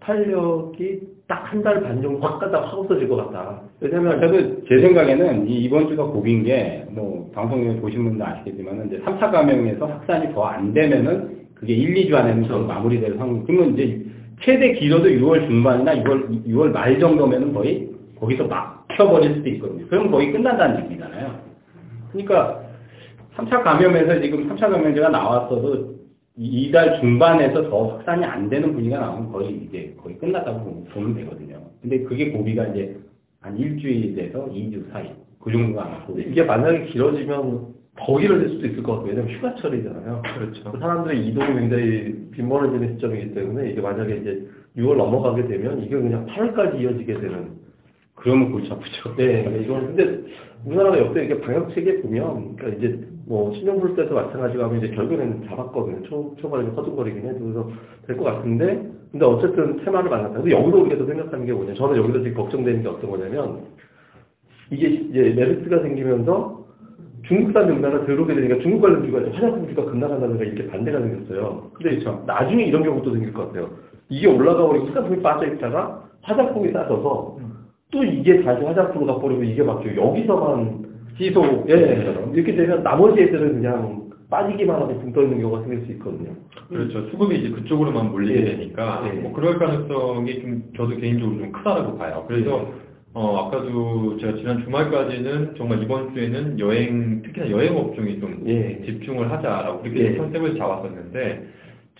[0.01, 3.61] 탄력이 딱 한 달 반 정도 확 가다 확 없어질 것 같다.
[3.81, 8.99] 왜냐면 저도 제 생각에는 이 이번 주가 고비인 게 뭐 방송에 보신 분도 아시겠지만은 이제
[9.05, 13.45] 3차 감염에서 확산이 더 안 되면은 그게 1, 2주 안에는 좀 마무리될 상황.
[13.45, 14.01] 그러면 이제
[14.41, 17.89] 최대 길어도 6월 중반이나 6월 6월 말 정도면은 거의
[18.21, 19.87] 거기서 막혀버릴 수도 있거든요.
[19.89, 21.39] 그럼 거의 끝난다는 얘기잖아요.
[22.13, 22.63] 그러니까
[23.37, 25.99] 3차 감염에서 지금 3차 감염제가 나왔어도
[26.37, 31.61] 이달 중반에서 더 확산이 안 되는 분위기가 나오면 거의 이제 거의 끝났다고 보면- 되거든요.
[31.83, 32.97] 근데 그게 고비가 이제
[33.41, 38.93] 한 일주일에서 2주 사이 그 정도가 아마 이게 만약에 길어지면 더 길어질 수도 있을 것
[38.97, 39.09] 같아요.
[39.11, 40.23] 왜냐면 휴가철이잖아요.
[40.35, 40.79] 그렇죠.
[40.79, 46.81] 사람들의 이동이 굉장히 빈번해지는 시점이기 때문에 이게 만약에 이제 6월 넘어가게 되면 이게 그냥 8월까지
[46.81, 47.51] 이어지게 되는
[48.21, 49.15] 그러면 골치 아프죠.
[49.17, 50.25] 네, 이건 근데
[50.65, 55.45] 우리나라가 역대 이렇게 방역 체계 보면, 그러니까 이제 뭐 신용불 때도 마찬가지고 하면 이제 결국에는
[55.49, 56.03] 잡았거든요.
[56.09, 57.71] 초 초반에 좀 허둥거리긴 해도 그래서
[58.07, 60.35] 될 것 같은데, 근데 어쨌든 테마를 만났다.
[60.41, 61.75] 근데 여기서 우리가 또 생각하는 게 뭐냐?
[61.75, 63.61] 저는 여기서 지금 걱정되는 게 어떤 거냐면
[64.71, 66.67] 이게 이제 메르스가 생기면서
[67.27, 71.71] 중국산 용나가 들어오게 되니까 중국 관련 주가 화장품 주가 급락한다든가 이렇게 반대가 생겼어요.
[71.75, 72.23] 근데 그렇죠.
[72.27, 73.71] 나중에 이런 경우도 생길 것 같아요.
[74.09, 77.39] 이게 올라가고 버리고 화장품이 빠져 있다가 화장품이 싸져서
[77.91, 84.09] 또 이게 다시 화장품으로 가버리고 이게 막혀 여기서만 지소 예 이렇게 되면 나머지 애들은 그냥
[84.31, 86.33] 빠지기만 하고 붕 떠 있는 경우가 생길 수 있거든요.
[86.69, 87.09] 그렇죠.
[87.11, 88.45] 수급이 이제 그쪽으로만 몰리게 예.
[88.45, 89.21] 되니까 예.
[89.21, 92.25] 뭐 그럴 가능성이 좀 저도 개인적으로 좀 크다라고 봐요.
[92.29, 92.71] 그래서
[93.15, 98.83] 어 아까도 제가 지난 주말까지는 정말 이번 주에는 여행 특히나 여행 업종이 좀 예.
[98.85, 100.17] 집중을 하자라고 그렇게 예.
[100.17, 101.49] 컨셉을 잡았었는데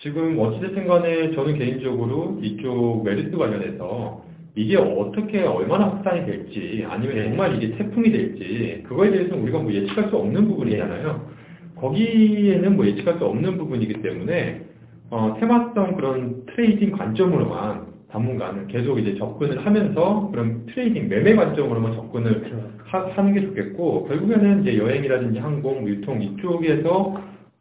[0.01, 4.28] 지금 어찌됐든 간에 저는 개인적으로 이쪽 메르스 관련해서
[4.59, 7.23] 이게 어떻게 얼마나 확산이 될지 아니면 예.
[7.23, 11.29] 정말 이게 태풍이 될지 그거에 대해서는 우리가 뭐 예측할 수 없는 부분이잖아요.
[11.77, 14.65] 거기에는 뭐 예측할 수 없는 부분이기 때문에
[15.11, 22.75] 어, 테마성 그런 trading 관점으로만 당분간은 계속 이제 접근을 하면서 그런 trading 매매 관점으로만 접근을
[22.83, 27.15] 하, 하는 게 좋겠고 결국에는 이제 여행이라든지 항공, 유통 이쪽에서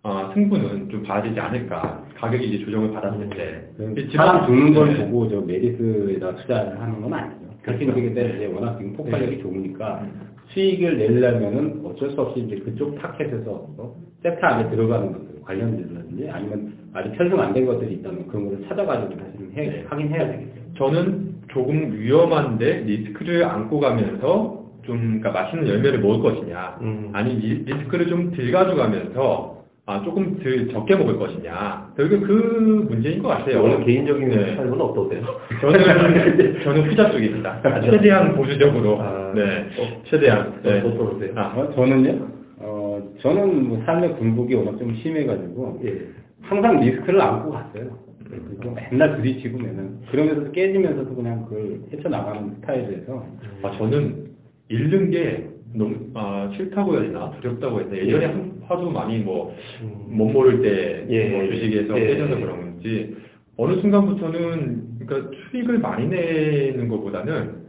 [0.09, 4.89] 어, 승부는 좀 봐야 되지 않을까 가격이 이제 조정을 받았을 때 그 사람 죽는 걸
[4.95, 5.07] 네.
[5.11, 7.49] 보고 저 메르스에다 투자를 하는 건 아니죠.
[7.63, 9.43] 그렇게 때문에 이제 워낙 지금 폭발력이 네.
[9.43, 10.29] 좋으니까 음.
[10.49, 16.73] 수익을 내려면은 어쩔 수 없이 이제 그쪽 타깃에서 어, 세트 안에 들어가는 것들 관련된다든지 아니면
[16.95, 19.85] 아직 편성 안된 것들이 있다면 그런 거를 찾아가지고 사실은 해, 네.
[19.89, 20.53] 하긴 해야 되겠죠.
[20.79, 27.11] 저는 조금 위험한데 리스크를 안고 가면서 좀 그러니까 맛있는 열매를 먹을 것이냐, 음.
[27.13, 29.58] 아니 리- 리스크를 좀 덜 가져가면서
[29.89, 33.63] 아, 조금 덜 적게 먹을 것이냐, 결국 그 문제인 것 같아요.
[33.63, 34.55] 오늘 개인적인 네.
[34.55, 35.23] 삶은 어떠세요?
[35.63, 37.63] 저는 저는 후자 쪽입니다.
[37.81, 40.61] 최대한 보수적으로, 아, 네, 어, 최대한.
[40.63, 40.81] 네.
[40.81, 41.33] 어떠세요?
[41.37, 42.19] 아, 어, 저는요?
[42.59, 46.09] 어, 저는 뭐 삶의 굴곡이 워낙 좀 심해가지고 예.
[46.43, 47.89] 항상 리스크를 안고 갔어요.
[48.29, 53.25] 그리고 맨날 부딪히고면은 그러면서 깨지면서도 그냥 그걸 헤쳐나가는 스타일에서
[53.63, 54.27] 아, 저는
[54.69, 59.55] 잃는 게 너무 아, 싫다고 해야 되나 두렵다고 해야 되나 예전에 한- 하도 많이 뭐
[59.83, 60.07] 음.
[60.11, 61.29] 못 모를 때 예.
[61.29, 62.07] 뭐 주식에서 예.
[62.07, 63.17] 깨져서 그런 건지
[63.57, 67.69] 어느 순간부터는 그러니까 수익을 많이 내는 것보다는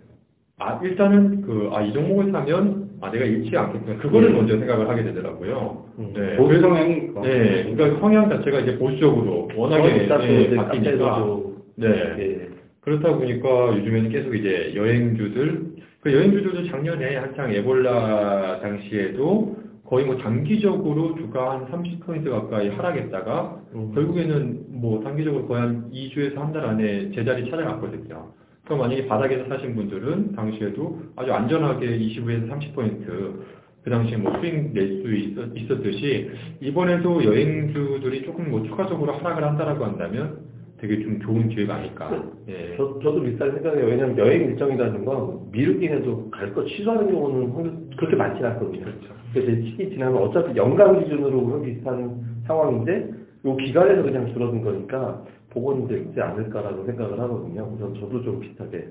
[0.58, 4.34] 아 일단은 그 아 이 종목을 사면 아 내가 잃지 않겠구나 그거를 예.
[4.34, 5.86] 먼저 생각을 하게 되더라고요.
[6.00, 6.14] 음.
[6.16, 6.36] 네.
[6.38, 7.22] 보수 성향이 그거.
[7.22, 11.38] 네, 그러니까 성향 자체가 이제 보수적으로 워낙에 또 예, 이제 바뀌니까
[11.76, 11.88] 네.
[12.20, 12.50] 예.
[12.82, 15.62] 그렇다 보니까 요즘에는 계속 이제 여행주들,
[16.02, 23.92] 그 여행주들도 작년에 한창 에볼라 당시에도 거의 뭐 단기적으로 주가 한 30% 가까이 하락했다가 음.
[23.94, 28.32] 결국에는 뭐 단기적으로 거의 한 2주에서 한 달 안에 제자리 찾아갔거든요.
[28.66, 35.56] 그럼 만약에 바닥에서 사신 분들은 당시에도 아주 안전하게 25에서 30%그 당시에 뭐 수익 낼 수
[35.58, 36.30] 있었듯이
[36.62, 40.38] 이번에도 여행주들이 조금 뭐 추가적으로 하락을 한다라고 한다면
[40.82, 42.24] 되게 좀 좋은 기회가 아닐까.
[42.48, 42.76] 예.
[42.78, 43.86] 저, 저도 비슷하게 생각해요.
[43.86, 48.86] 왜냐면 여행 일정이라는 건 미루긴 해도 갈 거 취소하는 경우는 그렇게 많지 않거든요.
[48.86, 49.13] 그렇죠.
[49.34, 53.12] 그래서 시기 지나면 어차피 연간 기준으로 보면 비슷한 상황인데
[53.46, 57.70] 이 기간에서 그냥 줄어든 거니까 복원이 되지 않을까라고 생각을 하거든요.
[57.78, 58.88] 그래서 저도 좀 비슷하게.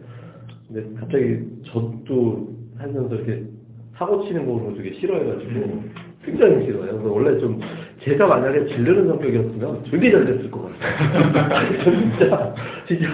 [0.68, 2.48] 근데 갑자기 저도
[2.79, 3.44] 살면서 이렇게
[3.96, 5.83] 사고 치는 거를 되게 싫어해가지고
[6.24, 6.92] 굉장히 싫어요.
[6.92, 7.59] 그래서 원래 좀
[8.09, 11.83] 제가 만약에 질르는 성격이었으면 되게 잘 됐을 것 같아요.
[11.85, 12.55] 진짜
[12.87, 13.09] 진짜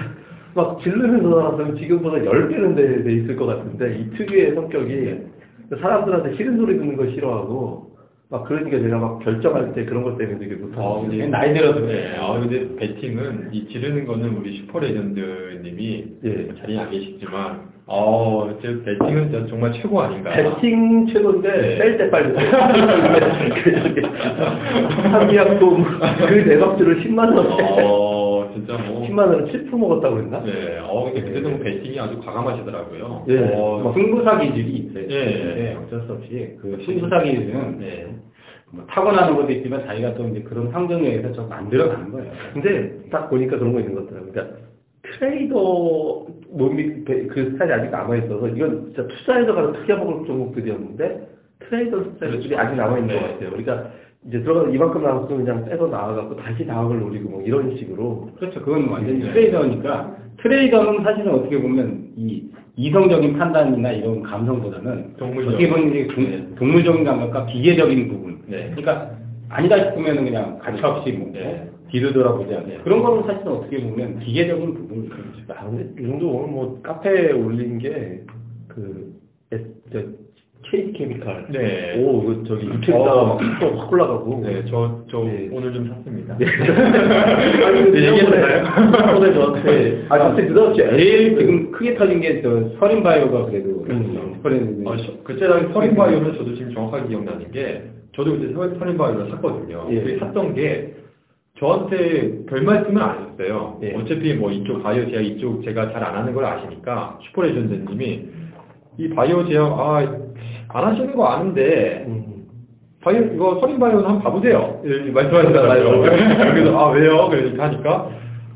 [0.55, 5.35] 막 질르는 사람은 지금보다 10배는 돼, 돼 있을 것 같은데 이 특유의 성격이
[5.81, 7.95] 사람들한테 싫은 소리 듣는 거 싫어하고
[8.31, 11.81] 막 그러니까 제가 막 결정할 때 그런 것 때문에 되게 아, 못하고 근데 나이 들어서
[11.81, 12.17] 네.
[12.19, 16.55] 아, 근데 배팅은 이 지르는 거는 우리 슈퍼레전드님이 예.
[16.61, 20.31] 자리에 안 계시지만, 어, 제 배팅은 진짜 정말 최고 아닌가.
[20.31, 21.79] 배팅 최고인데 네.
[21.79, 22.35] 뺄때 빨리
[25.13, 25.85] 한미약품
[26.29, 29.07] 그 대박주를 10만 원에 어, 진짜 뭐.
[29.07, 30.43] 10만 원에 7% 먹었다고 그랬나?
[30.45, 33.25] 네, 어, 근데 그때도 뭐 배팅이 아주 과감하시더라고요.
[33.29, 33.39] 예.
[33.55, 35.05] 어, 뭐 승부사 기질이 있어요.
[35.11, 35.25] 예.
[35.27, 38.07] 네, 어쩔 수 없이 그 승부사 기질은 네.
[38.71, 42.33] 뭐 타고나는 것도 있지만 자기가 또 이제 그런 환경에 의해서 좀 만들어가는 거예요.
[42.55, 44.33] 근데 딱 보니까 그런 거 있는 것 같더라고요.
[44.33, 44.57] 그러니까
[45.19, 51.29] 트레이더 몸이 배- 그 스타일이 아직 남아있어서 이건 진짜 투자해서 가서 크게 먹을 종목들이었는데
[51.61, 53.21] 트레이더 스타일들이 아직 남아있는 네.
[53.21, 53.51] 것 같아요.
[53.51, 53.91] 그러니까
[54.27, 58.61] 이제 들어가서 이만큼 남았으면 그냥 빼서 나와갖고 다시 다음을 노리고 뭐 이런 식으로 그렇죠.
[58.63, 59.33] 그건 완전히 네.
[59.33, 62.45] 트레이더니까 트레이더는 사실은 어떻게 보면 이
[62.77, 65.55] 이성적인 판단이나 이런 감성보다는 동물적.
[65.55, 66.49] 어떻게 보면 이제 동- 네.
[66.57, 68.39] 동물적인 감각과 기계적인 부분.
[68.47, 68.73] 네.
[68.75, 69.11] 그러니까
[69.49, 71.69] 아니다 싶으면 그냥 가차 없이 뭐 네.
[71.91, 72.79] 뒤로 돌아보지 않는 네.
[72.83, 75.15] 그런 거는 사실은 어떻게 보면 기계적인 부분이죠.
[75.55, 79.15] 아, 근데 이 정도 오늘 뭐 카페에 올린 게그
[80.63, 82.03] KD 케미칼 네.
[82.03, 83.39] 오, 그 저기 유튜브다가 어.
[83.39, 85.51] 막확 올라가고 네, 저, 저 네.
[85.53, 86.35] 오늘 좀 샀습니다.
[86.35, 93.03] 아니, 근데 네, 얘기해도 저번에 저한테, 아, 갑자기 느닷없이 제일 지금 크게 터진 게저 서린
[93.03, 94.41] 바이오가 그래도 음.
[94.43, 97.83] 서린 어, 저- 그때랑 서린 바이오는 저도 지금 정확하게 기억나는 게
[98.17, 99.87] 저도 그때 서- 서린바이오를 샀거든요.
[99.91, 100.01] 예.
[100.01, 100.95] 그 샀던 게
[101.59, 103.79] 저한테 별 말씀을 안 하셨어요.
[103.83, 103.95] 예.
[103.95, 108.23] 어차피 뭐 이쪽 바이오 제약 이쪽 제가 잘 안 하는 걸 아시니까 슈퍼레전드님이
[108.99, 112.25] 이 바이오 제약 아안 하시는 거 아는데 음.
[113.03, 114.81] 바이오 이거 서린 바이오는 한번 봐보세요.
[114.85, 116.01] 이렇게 말씀하시더라고요.
[116.03, 117.29] 그래서 아 왜요?
[117.29, 118.09] 그러니까 하니까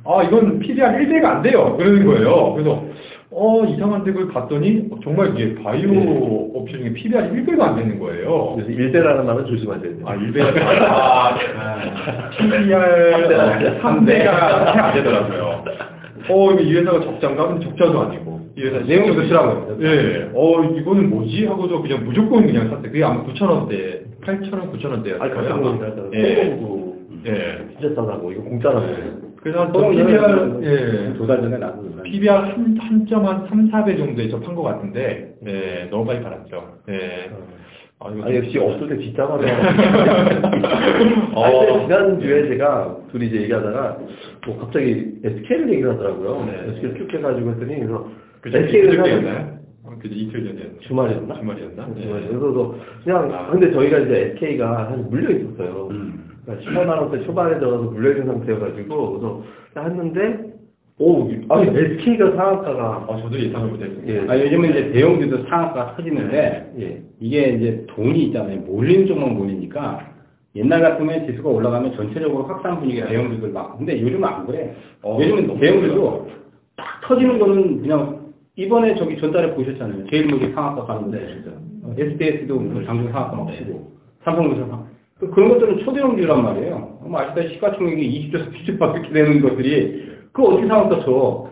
[0.04, 1.76] 아 이건 PBR 1대가 안 돼요.
[1.76, 2.52] 그러는 거예요.
[2.54, 2.82] 그래서
[3.40, 6.50] 어 이상한데 그걸 봤더니 정말 이게 바이오 네.
[6.56, 8.54] 업체 중에 PBR이 1대가 안 되는 거예요.
[8.56, 10.04] 그래서 일대라는 말은 조심하셔야 돼요.
[10.04, 11.38] 아 1대가 아
[12.36, 15.64] PBR 3대가 안 되더라고요.
[16.30, 17.46] 어 이거 이 회사가 적자인가?
[17.46, 19.78] 근데 적자도 아니고 이 회사 내용이 그렇더라고요.
[19.82, 20.30] 예.
[20.34, 21.46] 어 이거는 뭐지?
[21.46, 22.82] 하고서 그냥 무조건 그냥 샀어요.
[22.82, 25.20] 그게 아마 9,000원대, 8,000원, 9,000원대였어요.
[25.20, 26.44] 아니, 보니까 예.
[26.44, 27.58] 소공구 예.
[27.78, 29.27] 진짜 싸다고, 이거 공짜라고.
[29.40, 31.12] 그래서 한 소금 PBR, 예.
[31.14, 32.02] 두달 전에 놀랐는데.
[32.02, 36.78] PBR 한, 한점한 3, 4배 정도에 접한 것 같은데, 네, 너무 많이 팔았죠.
[36.86, 37.30] 네.
[38.00, 39.42] 아, 이거 아니, 역시 없을 때 진짜 많아.
[41.34, 41.44] 어.
[41.44, 43.98] 아니, 근데 지난주에 제가 둘이 이제 얘기하다가,
[44.46, 46.44] 뭐 갑자기 SK를 얘기를 하더라고요.
[46.46, 46.72] 네.
[46.72, 48.08] SK를 쭉 해가지고 했더니, 그래서
[48.40, 48.58] 그죠?
[48.58, 49.00] SK를?
[49.84, 50.14] 어, 그죠?
[50.14, 50.80] 이틀 전이었죠.
[50.80, 51.34] 주말이었나?
[51.38, 51.86] 주말이었나?
[51.94, 52.02] 네.
[52.02, 52.38] 주말이었나?
[52.38, 52.74] 그래서
[53.04, 53.50] 그냥, 아.
[53.50, 55.88] 근데 저희가 이제 SK가 한 물려 있었어요.
[55.90, 56.28] 음.
[56.48, 59.44] 그러니까 18만 원대 초반에 들어가서 물려있는 상태여가지고, 그래서
[59.76, 60.48] 했는데,
[61.00, 64.12] 오, 아니 SK가 상한가가 아, 저도 예상을 못했습니다.
[64.12, 64.28] 예.
[64.28, 67.02] 아, 요즘은 이제 대형주도 상한가 터지는데 예.
[67.20, 68.60] 이게 이제 돈이 있잖아요.
[68.62, 70.10] 몰리는 쪽만 몰리니까
[70.56, 74.74] 옛날 같으면 지수가 올라가면 전체적으로 확산 분위기가 대형주들 막 근데 요즘은 안 그래.
[75.02, 76.30] 어, 요즘은 대형주도
[76.74, 80.04] 딱 터지는 거는 그냥 이번에 저기 전달에 보셨잖아요.
[80.06, 81.50] 제일 먼저 상한가 가는 거 보셨죠.
[81.84, 83.92] 어, SBS도 뭐 장중 상한가 막 치고
[84.24, 84.97] 삼성도 상한가.
[85.18, 86.98] 그- 그런 것들은 초대형주란 말이에요.
[87.02, 91.48] 뭐 아시다시피 시가총액이 20조, 30조밖에 되는 것들이 그 어떻게 상한가 쳐.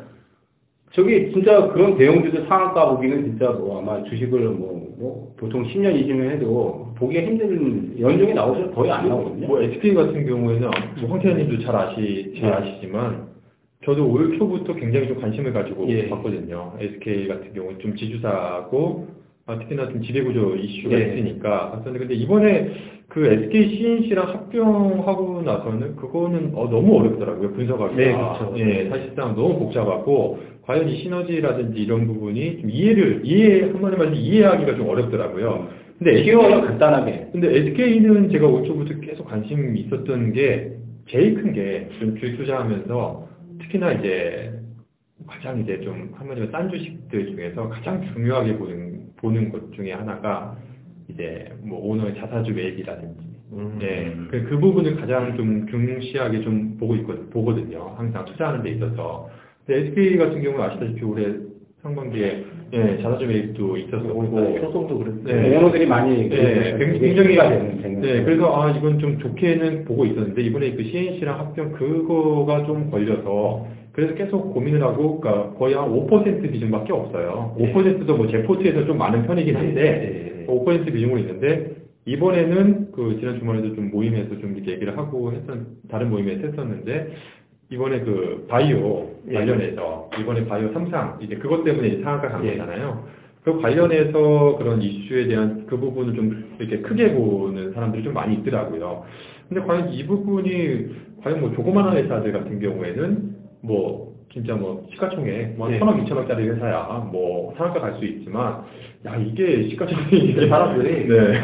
[0.92, 6.31] 저기 진짜 그런 대형주들 상한가 보기는 진짜 뭐 아마 주식을 뭐, 뭐 보통 10년, 20년
[6.31, 9.46] 해도 보기가 힘든 연중에 나오죠 거의 안 나오거든요.
[9.46, 13.26] 뭐 SK 같은 경우에는 뭐 황태현님도 잘 아시 잘 아시지만
[13.85, 16.09] 저도 올 초부터 굉장히 좀 관심을 가지고 예.
[16.09, 16.74] 봤거든요.
[16.81, 19.09] SK 같은 경우는 좀 지주사고
[19.46, 21.14] 아, 특히나 좀 지배구조 이슈가 예.
[21.14, 22.70] 있으니까 봤었는데 근데 이번에
[23.16, 27.96] 그 SK CNC랑 합병하고 나서는 그거는 어, 너무 어렵더라고요 분석하기가.
[27.96, 28.55] 네, 그렇죠.
[28.59, 34.76] 예, 사실상 너무 복잡하고 과연 이 시너지라든지 이런 부분이 좀 이해를 이해 한마디 말해서 이해하기가
[34.76, 35.66] 좀 어렵더라고요.
[35.98, 37.29] 근데 키워요 간단하게.
[37.33, 40.72] 근데 SK는 제가 올 초부터 계속 관심이 있었던 게
[41.09, 43.29] 제일 큰게좀 주식 투자하면서
[43.62, 44.52] 특히나 이제
[45.26, 50.55] 가장 이제 좀 한마디로 싼 주식들 중에서 가장 중요하게 보는 보는 것 중에 하나가
[51.09, 53.21] 이제 뭐 오너의 자사주 매입이라든지
[53.53, 53.79] 음.
[53.81, 57.95] 예, 그, 그 부분을 가장 좀 중시하게 좀 보고 있거, 보거든요.
[57.97, 59.29] 항상 투자하는 데 있어서.
[59.64, 61.33] 근데 SK 같은 경우는 아시다시피 올해
[61.83, 65.23] 상반기에 예, 자사주 매입도 있었었고 효성도 그랬어요.
[65.23, 65.57] 네.
[65.57, 70.73] 오너들이 많이 네, 굉장히 되는 되는 네, 그래서 아 이건 좀 좋게는 보고 있었는데 이번에
[70.73, 76.92] 그 CNC랑 합병 그거가 좀 걸려서 그래서 계속 고민을 하고 그러니까 거의 한 5% 비중밖에
[76.92, 77.55] 없어요.
[77.57, 77.73] 네.
[77.73, 80.64] 5%도 뭐 제 포트에서 좀 많은 편이긴 한데 네.
[80.64, 85.59] 5% 비중으로 있는데 이번에는 그 지난 주말에도 좀 모임에서 좀 이렇게 얘기를 하고 했었
[85.90, 87.14] 다른 모임에서 했었는데
[87.70, 89.35] 이번에 그 바이오 예.
[89.35, 92.52] 관련해서 이번에 바이오 삼상 이제 그것 때문에 상한가 간 예.
[92.52, 93.04] 거잖아요.
[93.42, 99.04] 그 관련해서 그런 이슈에 대한 그 부분을 좀 이렇게 크게 보는 사람들이 좀 많이 있더라고요.
[99.48, 100.87] 근데 과연 이 부분이
[101.22, 105.78] 과연 뭐 조그마한 회사들 같은 경우에는 뭐 진짜 뭐 시가총액 뭐 예.
[105.78, 108.62] 천억, 이천 억짜리 회사야 뭐 상한가 갈 수 있지만
[109.06, 111.40] 야 이게 시가총액이 사람들이 네.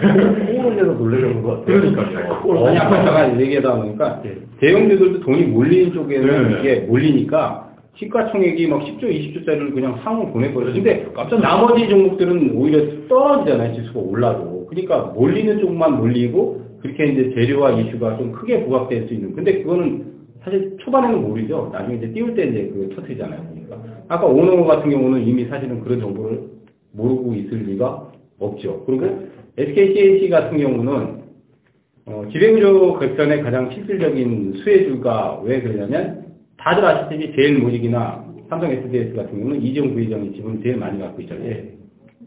[0.57, 1.81] 꼬는 데서 놀래는 것 같아요.
[1.81, 2.67] 그러니까요.
[2.67, 4.37] 아니 아까 제가 얘기하다 보니까 예.
[4.61, 6.59] 대형주들도 돈이 몰리는 쪽에는 네.
[6.61, 10.73] 이게 몰리니까 시가총액이 막 10조, 20조짜리를 그냥 상으로 보내버려요.
[10.75, 11.41] 근데 깜짝 놀랐어요.
[11.41, 13.75] 나머지 종목들은 오히려 떨어지잖아요.
[13.75, 14.67] 지수가 올라도.
[14.67, 19.35] 그러니까 몰리는 쪽만 몰리고 그렇게 이제 재료와 이슈가 좀 크게 부각될 수 있는.
[19.35, 20.12] 근데 그거는
[20.45, 21.71] 사실 초반에는 모르죠.
[21.73, 23.41] 나중에 이제 띄울 때 이제 그 터트리잖아요.
[23.55, 24.03] 그러니까.
[24.09, 26.43] 아까 오너 같은 경우는 이미 사실은 그런 정보를
[26.93, 28.85] 모르고 있을 리가 없죠.
[28.87, 31.23] 그리고 SKCNC 같은 경우는
[32.07, 36.25] 어, 지배구조 개편의 가장 실질적인 수혜주가 왜 그러냐면
[36.57, 41.49] 다들 아시다시피 제일 모직이나 삼성 SDS 같은 경우는 이재용 부회장이 지분을 제일 많이 갖고 있잖아요.
[41.49, 41.73] 예.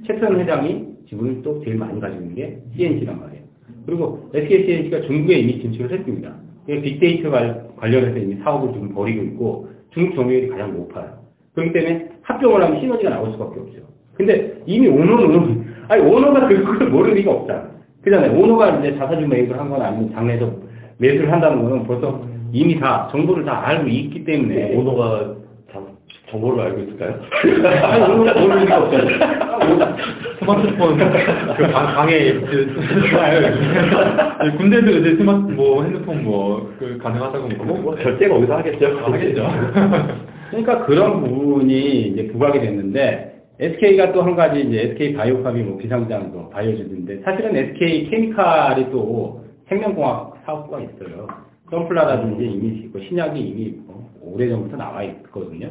[0.08, 3.43] 최태원 회장이 지분을 또 제일 많이 가지고 있는 게 CNC란 말이에요.
[3.86, 6.34] 그리고 SKCNC가 중국에 이미 진출을 했습니다.
[6.67, 11.05] 빅데이터 관- 관련해서 이미 사업을 지금 벌이고 있고 중국 점유율이 가장 높아요.
[11.53, 13.79] 그렇기 때문에 합병을 하면 시너지가 나올 수밖에 없죠.
[14.13, 17.69] 근데 이미 오너는 아니 오너가 그걸 모를 리가 없잖아.
[18.01, 18.38] 그잖아요.
[18.39, 20.51] 오너가 이제 자사주 매입을 한 건 아니면 장래에서
[20.97, 25.44] 매수를 한다는 거는 벌써 이미 다 정보를 다 알고 있기 때문에 오너가 참
[26.36, 27.19] 정보를 알고 있을까요?
[28.38, 29.95] 모를 리가 없잖아요.
[30.39, 30.98] 스마트폰
[31.58, 37.78] 그 방, 방에 그, 그 군대도 이제 스마트 뭐 핸드폰 뭐 그 가능하다고 뭐, 뭐,
[37.82, 39.00] 뭐 결제가 어디서 하겠죠?
[39.00, 39.48] 아, 하겠죠.
[40.50, 46.50] 그러니까 그런 부분이 이제 부각이 됐는데 SK가 또 한 가지 이제 SK 바이오팜이 뭐 비상장도
[46.50, 51.28] 바이오주인데 사실은 SK 케미칼이 또 생명공학 사업부가 있어요.
[51.71, 55.69] 선플라라든지 이미 있고 신약이 이미 뭐 오래전부터 나와 있거든요.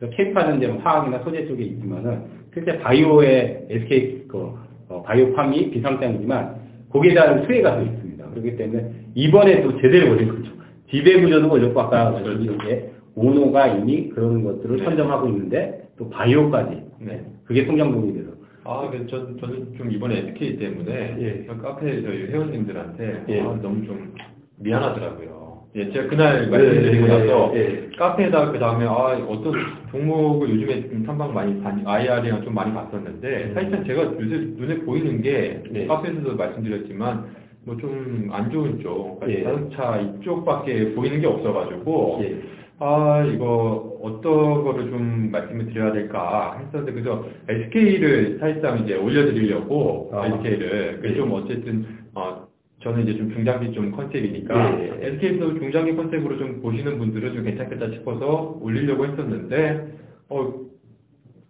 [0.00, 4.54] 케미칼은 이제 뭐 화학이나 소재 쪽에 있지만은 실제 바이오의 SK 그
[4.88, 6.56] 어, 바이오팜이 비상장이지만
[6.90, 8.30] 거기에 대한 수혜가 또 있습니다.
[8.30, 10.52] 그렇기 때문에 이번에 또 제대로 걸린 거죠.
[10.90, 14.84] 지배 구조도 걸렸고 아까 이렇게 오노가 이미 그런 것들을 네.
[14.84, 17.24] 선점하고 있는데 또 바이오까지 네.
[17.44, 18.30] 그게 성장동이 돼서
[18.64, 21.46] 아, 그 저, 저는 좀 이번에 SK 때문에 예.
[21.46, 23.40] 카페 저희 회원님들한테 예.
[23.40, 24.14] 아, 너무 좀
[24.58, 25.45] 미안하더라고요.
[25.76, 27.90] 예, 제가 그날 말씀드리고 예, 나서 예.
[27.98, 29.52] 카페에다 그 다음에 아 어떤
[29.90, 33.54] 종목을 요즘에 좀 탐방 많이 반 IR이랑 좀 많이 봤었는데 음.
[33.54, 35.86] 사실상 제가 요새 눈에 보이는 게 네.
[35.86, 39.44] 카페에서도 말씀드렸지만 뭐 좀 안 좋은 쪽, 그러니까 예.
[39.44, 42.36] 자동차 이쪽밖에 보이는 게 없어가지고 예.
[42.78, 50.26] 아, 이거 어떤 거를 좀 말씀을 드려야 될까 했었는데, 그래서 SK를 사실상 이제 올려드리려고, 아.
[50.26, 51.00] SK를.
[51.02, 51.14] 네.
[51.14, 52.45] 좀 어쨌든, 어,
[52.86, 55.06] 저는 이제 좀 중장기 좀 컨셉이니까 예, 예.
[55.08, 59.88] SK에서 중장기 컨셉으로 좀 보시는 분들은 좀 괜찮겠다 싶어서 올리려고 했었는데
[60.28, 60.54] 어,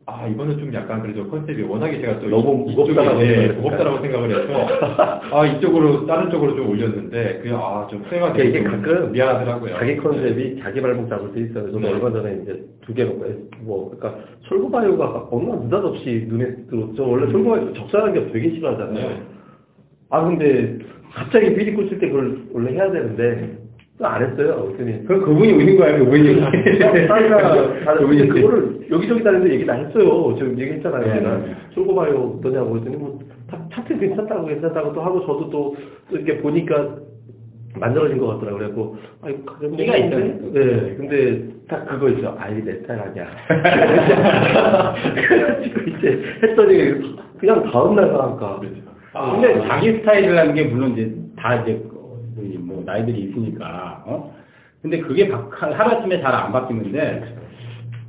[0.07, 3.61] 아 이거는 좀 약간 그래도 컨셉이 워낙에 제가 또 너무 무겁다라고 예, 생각했을까요?
[3.61, 4.81] 무겁다라고 생각을 해서
[5.31, 9.75] 아 이쪽으로 다른 쪽으로 좀 올렸는데 그냥 아좀 쇠가 이게 가끔 미안하더라고요.
[9.75, 11.67] 자기 컨셉이 자기 발목 잡을 때 있어요.
[11.67, 11.93] 저도 네.
[11.93, 13.13] 얼마 전에 이제 두 개로
[13.61, 14.25] 뭐 그러니까
[15.31, 16.89] 어느 날 느닷없이 눈에 들어.
[16.97, 19.09] 저 원래 철구바이오 적절한 게 되게 싫어하잖아요.
[19.09, 19.23] 네.
[20.09, 20.79] 아 근데
[21.17, 23.57] 갑자기 비리 꽂힐 때 그걸 원래 해야 되는데
[23.99, 24.67] 또 안 했어요.
[24.77, 26.41] 그랬더니 그 그분이 오신 거예요, 그분이.
[27.09, 30.35] 사이가 그분이 그거를 여기저기 다니는데 얘기 다 했어요.
[30.37, 31.01] 지금 얘기했잖아요.
[31.07, 31.57] 네, 제가 네.
[31.75, 33.19] 철구바이오 어떠냐고 그랬더니 뭐
[33.51, 35.77] 차- 차트 괜찮다고 괜찮다고 또 하고 저도 또,
[36.11, 36.97] 또 이렇게 보니까
[37.79, 38.59] 만들어진 것 같더라고요.
[38.59, 40.35] 그래갖고, 아, 이거 가격 끼가 있잖아요.
[40.53, 42.35] 네, 근데 딱 그거 있죠.
[42.39, 43.27] 아이, 내 스타일 아니야.
[45.29, 48.61] 그래가지고 이제 했더니 그냥 다음날 가니까.
[49.17, 51.83] 아, 근데 자기 스타일이라는 게 물론 이제 다 이제
[52.59, 54.35] 뭐 나이들이 있으니까 어?
[54.83, 57.35] 근데 그게 바- 하루아침에 잘 안 바뀌는데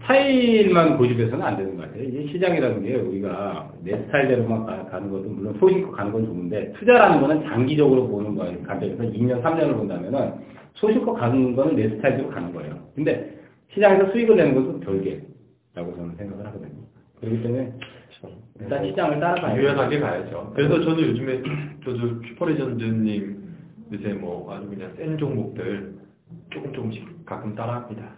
[0.02, 2.04] 스타일만 고집해서는 안 되는 것 같아요.
[2.04, 7.20] 이게 시장이라는 게 우리가 내 스타일대로만 가, 는 것도 물론 소신껏 가는 건 좋은데 투자라는
[7.22, 8.62] 거는 장기적으로 보는 거예요.
[8.64, 10.34] 관점에서 2년, 3년을 본다면은
[10.76, 12.76] 소신껏 가는 거는 내 스타일대로 가는 거예요.
[12.96, 13.38] 근데
[13.74, 16.84] 시장에서 수익을 내는 것은 별개라고 저는 생각을 하거든요.
[17.20, 17.74] 그렇기 때문에
[18.60, 20.52] 일단 시장을 따라가야 유연하게 가야죠.
[20.56, 21.42] 그래서 저도 요즘에
[21.84, 23.38] 저도 슈퍼레전드님
[23.94, 25.98] 요새 뭐 아주 그냥 센 종목들
[26.50, 28.04] 조금 조금씩 가끔 따라합니다.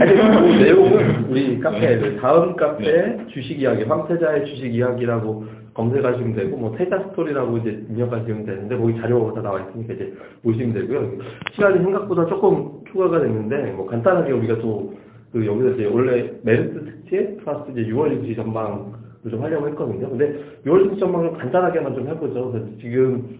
[0.00, 3.26] 아니, 그 내용은 우리 카페, 그 다음 카페 네.
[3.28, 9.34] 주식 이야기, 황태자의 주식 이야기라고 검색하시면 되고, 뭐, 태자 스토리라고 이제 입력하시면 되는데, 거기 자료가
[9.34, 11.18] 다 나와 있으니까 이제 보시면 되고요.
[11.52, 14.94] 시간이 생각보다 조금 추가가 됐는데, 뭐, 간단하게 우리가 또,
[15.32, 20.08] 그, 여기서 이제 원래 메르트 특집 플러스 이제 6월 증시 전망을 좀 하려고 했거든요.
[20.08, 20.34] 근데
[20.66, 22.50] 6월 증시 전망을 간단하게만 좀 해보죠.
[22.50, 23.38] 그래서 지금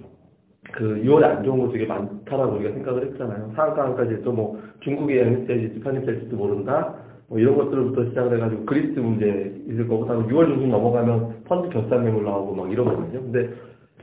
[0.70, 3.52] 그 6월에 안 좋은 거 되게 많다라고 우리가 생각을 했잖아요.
[3.56, 6.94] 상한가까지 또뭐 중국의 양육세지, 편입될지도 모른다.
[7.28, 12.04] 뭐 이런 것들부터 시작을 해가지고 그리스 문제 있을 거고, 다음 6월 중순 넘어가면 펀드 결산
[12.04, 13.20] 매물 나오고 막 이러거든요.
[13.20, 13.50] 근데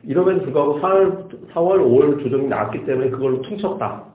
[0.04, 4.06] 이러면서 불구하고 4월, 4월, 5월 조정이 나왔기 때문에 그걸로 퉁쳤다.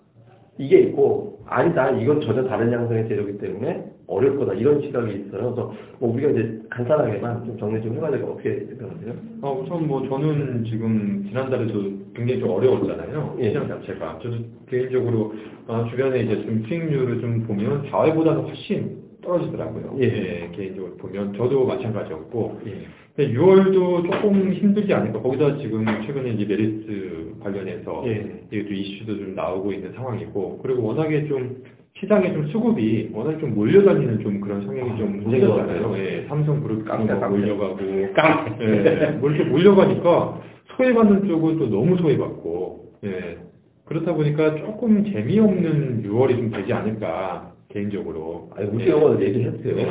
[0.59, 1.91] 이게 있고, 아니다.
[1.91, 4.55] 이건 전혀 다른 양상의 재료이기 때문에 어려울 거다.
[4.55, 5.55] 이런 시각이 있어요.
[5.55, 9.13] 그래서 뭐 우리가 이제 간단하게만 좀 정리 좀 해봐야 될것 어떻게 생각하세요?
[9.43, 11.73] 어, 우선 뭐 저는 지금 지난달에도
[12.15, 13.37] 굉장히 좀 어려웠잖아요.
[13.41, 13.49] 예.
[13.49, 14.19] 시장 자체가.
[14.23, 14.37] 저도
[14.69, 15.35] 개인적으로
[15.67, 19.97] 어, 주변에 이제 좀 수익률을 좀 보면 4월보다는 훨씬 떨어지더라고요.
[20.01, 20.51] 예.
[20.55, 22.87] 개인적으로 보면 저도 마찬가지였고 예.
[23.17, 25.21] 근데 6월도 조금 힘들지 않을까.
[25.23, 28.41] 거기다 지금 최근에 이제 메리츠 관련해서 예.
[28.51, 31.63] 또 이슈도 좀 나오고 있는 상황이고 그리고 워낙에 좀
[32.01, 35.83] 시장에 좀 수급이 워낙 좀 몰려다니는 좀 그런 성향이 좀 문제인 것 생겼잖아요.
[35.91, 36.05] 같아요.
[36.05, 37.39] 예, 삼성 그룹 깡 깡패, 깡패.
[37.39, 37.77] 몰려가고
[38.15, 38.65] 깡패.
[38.65, 40.41] 예, 뭐 이렇게 몰려가니까
[40.77, 43.39] 소외받는 쪽은 또 너무 소외받고, 예.
[43.85, 48.51] 그렇다 보니까 조금 재미없는 6월이 좀 되지 않을까, 개인적으로.
[48.57, 49.27] 아니, 우리 예.
[49.27, 49.87] 얘기했어요.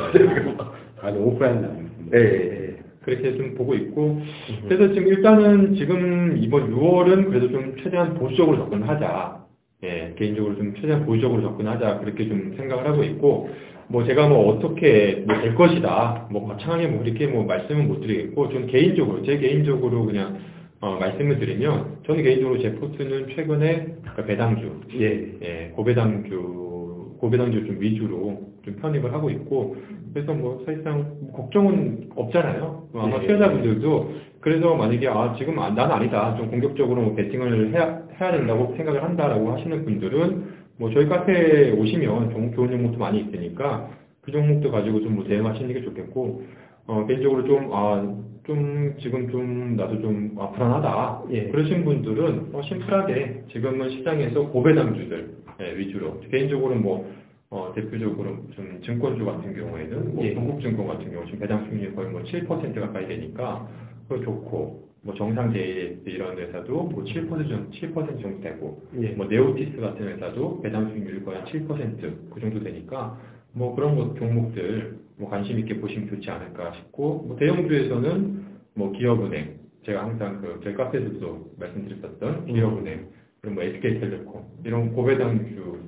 [1.00, 1.76] 아니 오프라인 나요.
[2.14, 2.76] 예, 예.
[3.00, 4.20] 그렇게 좀 보고 있고,
[4.68, 9.43] 그래서 지금 일단은 지금 이번 6월은 그래도 좀 최대한 보수적으로 접근하자.
[9.84, 11.98] 예, 개인적으로 좀 최대한 보수적으로 접근하자.
[11.98, 13.50] 그렇게 좀 생각을 하고 있고,
[13.88, 16.28] 뭐 제가 뭐 어떻게 뭐 될 것이다.
[16.30, 20.38] 뭐 거창하게 뭐 그렇게 뭐 말씀은 못 드리겠고, 좀 개인적으로, 제 개인적으로 그냥
[20.80, 25.32] 어, 말씀을 드리면, 저는 개인적으로 제 포트는 최근에 그러니까 배당주, 예.
[25.42, 29.76] 예, 고배당주, 고배당주 좀 위주로 좀 편입을 하고 있고,
[30.12, 32.88] 그래서 뭐 사실상 뭐 걱정은 없잖아요.
[32.92, 33.26] 뭐 아마 예.
[33.26, 34.12] 투자자분들도
[34.44, 39.02] 그래서 만약에 아 지금 아, 난 아니다, 좀 공격적으로 뭐 베팅을 해야, 해야 된다고 생각을
[39.02, 40.44] 한다라고 하시는 분들은
[40.76, 43.88] 뭐 저희 카페에 오시면 종- 좋은 종목도 많이 있으니까
[44.20, 46.42] 그 종목도 가지고 좀 뭐 대응하시는 게 좋겠고,
[46.88, 48.04] 어, 개인적으로 좀, 아,
[48.44, 51.22] 좀, 지금 좀, 나도 좀, 아, 불안하다.
[51.30, 51.44] 예.
[51.48, 56.20] 그러신 분들은, 어, 심플하게, 지금은 시장에서 고배당주들, 예, 위주로.
[56.30, 57.10] 개인적으로 뭐,
[57.48, 60.34] 어, 대표적으로 좀 증권주 같은 경우에는, 뭐, 예.
[60.34, 63.66] 동국증권 같은 경우 지금 배당 수익률이 거의 뭐 7% 가까이 되니까,
[64.08, 69.08] 그거 좋고, 뭐, 정상제 이런 회사도 뭐 7% 정도, 7% 정도 되고, 예.
[69.10, 73.18] 뭐 네오티스 같은 회사도 배당 수익률이 거의 한 7%그 정도 되니까
[73.54, 78.44] 뭐 그런 것 종목들 뭐 관심 있게 보시면 좋지 않을까 싶고 뭐 대형주에서는
[78.74, 83.08] 뭐 기업은행 제가 항상 그 저희 카페에서도 말씀드렸었던 기업은행
[83.40, 85.78] 그리고 뭐 SK텔레콤 이런 고배당주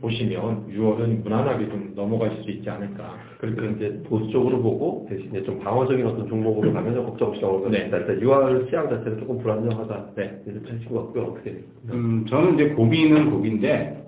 [0.00, 6.06] 보시면 6월은 무난하게 좀 넘어갈 수 있지 않을까 그렇게 이제 보수적으로 보고 대신에 좀 방어적인
[6.06, 7.90] 어떤 종목으로 가면 좀 걱정 없이 나올 것 네.
[7.92, 10.06] 일단 6월 시장 자체는 조금 불안정하다.
[10.16, 10.42] 네.
[10.46, 11.24] 이렇게 하신 것 같고요.
[11.24, 11.62] 어떻게 돼요?
[11.90, 14.04] 음, 저는 이제 고비는 고비인데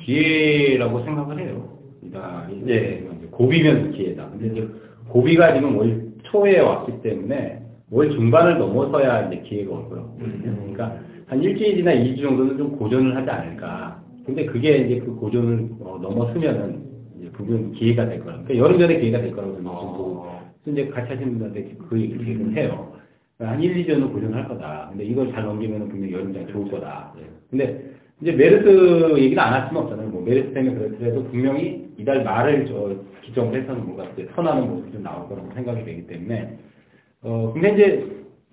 [0.00, 1.76] 기회라고 생각을 해요.
[2.50, 2.54] 예.
[2.62, 4.30] 이제 고비면 기회다.
[4.30, 4.68] 근데 이제
[5.08, 10.72] 고비가 지금 올 초에 왔기 때문에 월 중반을 넘어서야 이제 기회가 올 거라고 음.
[10.72, 14.05] 그러니까 한 일주일이나 2주 정도는 좀 고전을 하지 않을까.
[14.26, 16.84] 근데 그게 이제 그 고전을 어, 넘어서면은
[17.18, 18.42] 이제 부분 기회가 될 거라.
[18.42, 22.00] 그러니까 여름 전에 기회가 될 거라고 저는 지금 보고 어, 이제 같이 하시는 분한테 그
[22.00, 22.92] 얘기를 해요.
[23.38, 24.88] 한 1, 2년은 고전할 거다.
[24.90, 27.12] 근데 이걸 잘 넘기면 분명히 여름장이 좋을 거다.
[27.18, 27.24] 예.
[27.50, 30.08] 근데 이제 메르스 얘기는 안 할 수는 없잖아요.
[30.08, 32.96] 뭐 메르스 때문에 그렇더라도 분명히 이달 말을 저
[33.26, 36.58] 기점으로 해서는 뭔가 선하는 모습이 좀 나올 거라고 생각이 되기 때문에
[37.22, 38.06] 어 근데 이제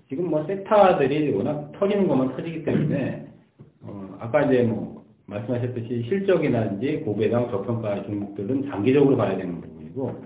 [0.10, 3.26] 지금 뭐 섹터들이 워낙 터지는 것만 터지기 때문에
[3.84, 4.93] 어 아까 이제 뭐
[5.34, 10.24] 말씀하셨듯이 실적이나든지 고배당 저평가 종목들은 장기적으로 봐야 되는 부분이고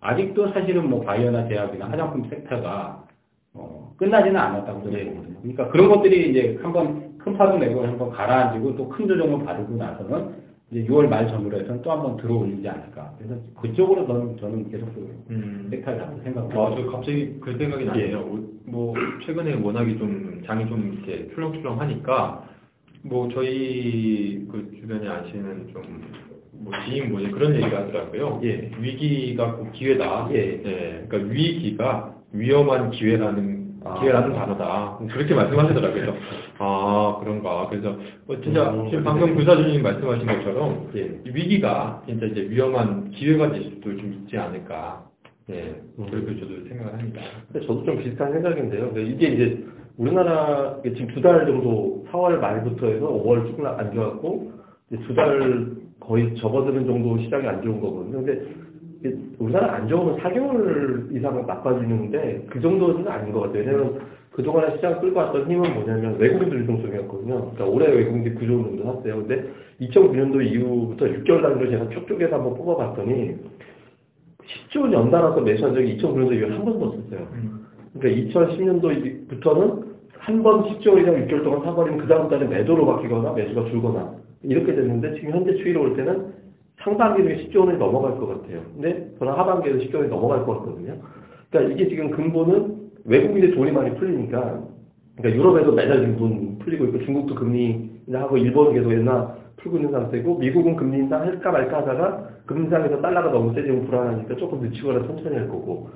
[0.00, 3.04] 아직도 사실은 뭐 바이오나 제약이나 화장품 섹터가
[3.54, 5.36] 어, 끝나지는 않았다고 저는 보거든요.
[5.40, 10.40] 그러니까 그런 것들이 이제 한번 큰 파동 내고 한번 가라앉고 또 큰 조정을 받고 나서는
[10.70, 13.12] 이제 6월 말 전후로 해서는 또 한번 들어올리지 않을까.
[13.18, 15.66] 그래서 그쪽으로 저는, 저는 계속 그 음.
[15.68, 16.60] 섹터를 생각합니다.
[16.60, 18.20] 아, 저 갑자기 그 생각이 나네요.
[18.20, 18.94] 오- 뭐
[19.26, 22.44] 최근에 워낙에 좀 장이 좀 이렇게 출렁출렁 하니까
[23.02, 28.40] 뭐 저희 그 주변에 아시는 좀뭐 지인분이 그런 얘기를 하더라고요.
[28.44, 28.70] 예.
[28.78, 30.28] 위기가 꼭 기회다.
[30.32, 31.06] 예.
[31.08, 33.98] 그러니까 위기가 위험한 기회라는 아.
[34.00, 34.98] 기회라는 단어다.
[35.10, 35.92] 그렇게 말씀하시더라고요.
[35.92, 36.18] 그래서
[36.58, 37.66] 아 그런가.
[37.70, 37.96] 그래서
[38.26, 41.20] 뭐 진짜 음, 지금 방금 부사주님 말씀하신 것처럼 예.
[41.24, 45.08] 이 위기가 진짜 이제 위험한 기회가 될 수도 좀 있지 않을까.
[45.48, 46.06] 예, 음.
[46.10, 47.20] 그렇게 저도 생각을 합니다.
[47.50, 48.92] 근데 저도 좀 비슷한 생각인데요.
[48.92, 49.64] 근데 이게 이제
[49.98, 54.52] 우리나라 지금 두 달 정도 4월 말부터 해서 5월 조금 안 좋았고
[55.06, 55.66] 두 달
[56.00, 58.24] 거의 접어드는 정도 시장이 안 좋은 거거든요.
[58.24, 58.42] 근데
[59.38, 63.60] 우리나라 안 좋으면 4개월 이상 나빠지는데 그 정도는 아닌 것 같아요.
[63.64, 64.00] 왜냐면
[64.32, 67.52] 그동안에 시장 끌고 왔던 힘은 뭐냐면 외국인들 유동성이었거든요.
[67.52, 69.16] 그러니까 올해 외국인들이 9조 정도 샀어요.
[69.26, 73.36] 근데 2009년도 이후부터 6개월 단위로 제가 쭉 쪼개서 한번 뽑아봤더니
[74.70, 77.28] 10조 연달아서 매수한 적이 2009년도 이후에 한 번도 없었어요.
[77.94, 83.64] 그러니까 2010년도부터는 한 번 10조 이상 6개월 동안 사버리면 그 다음 달에 매도로 바뀌거나 매수가
[83.70, 86.34] 줄거나 이렇게 됐는데 지금 현재 추이로 올 때는
[86.82, 88.60] 상반기에 10조 원이 넘어갈 것 같아요.
[88.74, 90.94] 근데 저는 하반기에도 10조 원이 넘어갈 것 같거든요.
[91.50, 94.62] 그러니까 이게 지금 근본은 외국인의 돈이 많이 풀리니까
[95.16, 99.90] 그러니까 유럽에도 매달 지금 돈 풀리고 있고 중국도 금리 인하하고 일본은 계속 인하 풀고 있는
[99.90, 105.06] 상태고 미국은 금리 인하 할까 말까 하다가 금리 인하에서 달러가 너무 세지면 불안하니까 조금 늦추거나
[105.06, 105.88] 천천히 할 거고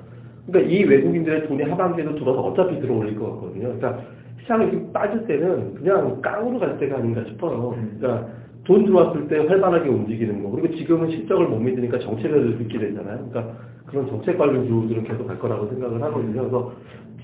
[0.47, 3.75] 그러니까 이 외국인들의 돈이 하반기에도 들어서 어차피 들어올릴 것 같거든요.
[3.75, 3.99] 그러니까
[4.41, 7.75] 시장이 지금 빠질 때는 그냥 깡으로 갈 때가 아닌가 싶어요.
[7.77, 7.97] 음.
[7.99, 8.27] 그러니까
[8.63, 10.51] 돈 들어왔을 때 활발하게 움직이는 거.
[10.51, 13.29] 그리고 지금은 실적을 못 믿으니까 정책을 듣게 되잖아요.
[13.29, 13.53] 그러니까
[13.85, 16.41] 그런 정책 관련 주들은 계속 갈 거라고 생각을 하거든요.
[16.41, 16.73] 그래서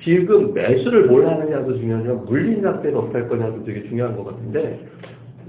[0.03, 4.83] 지금 매수를 뭘 하느냐도 중요하지만 물린 상태에서 어떻게 할 거냐도 되게 중요한 것 같은데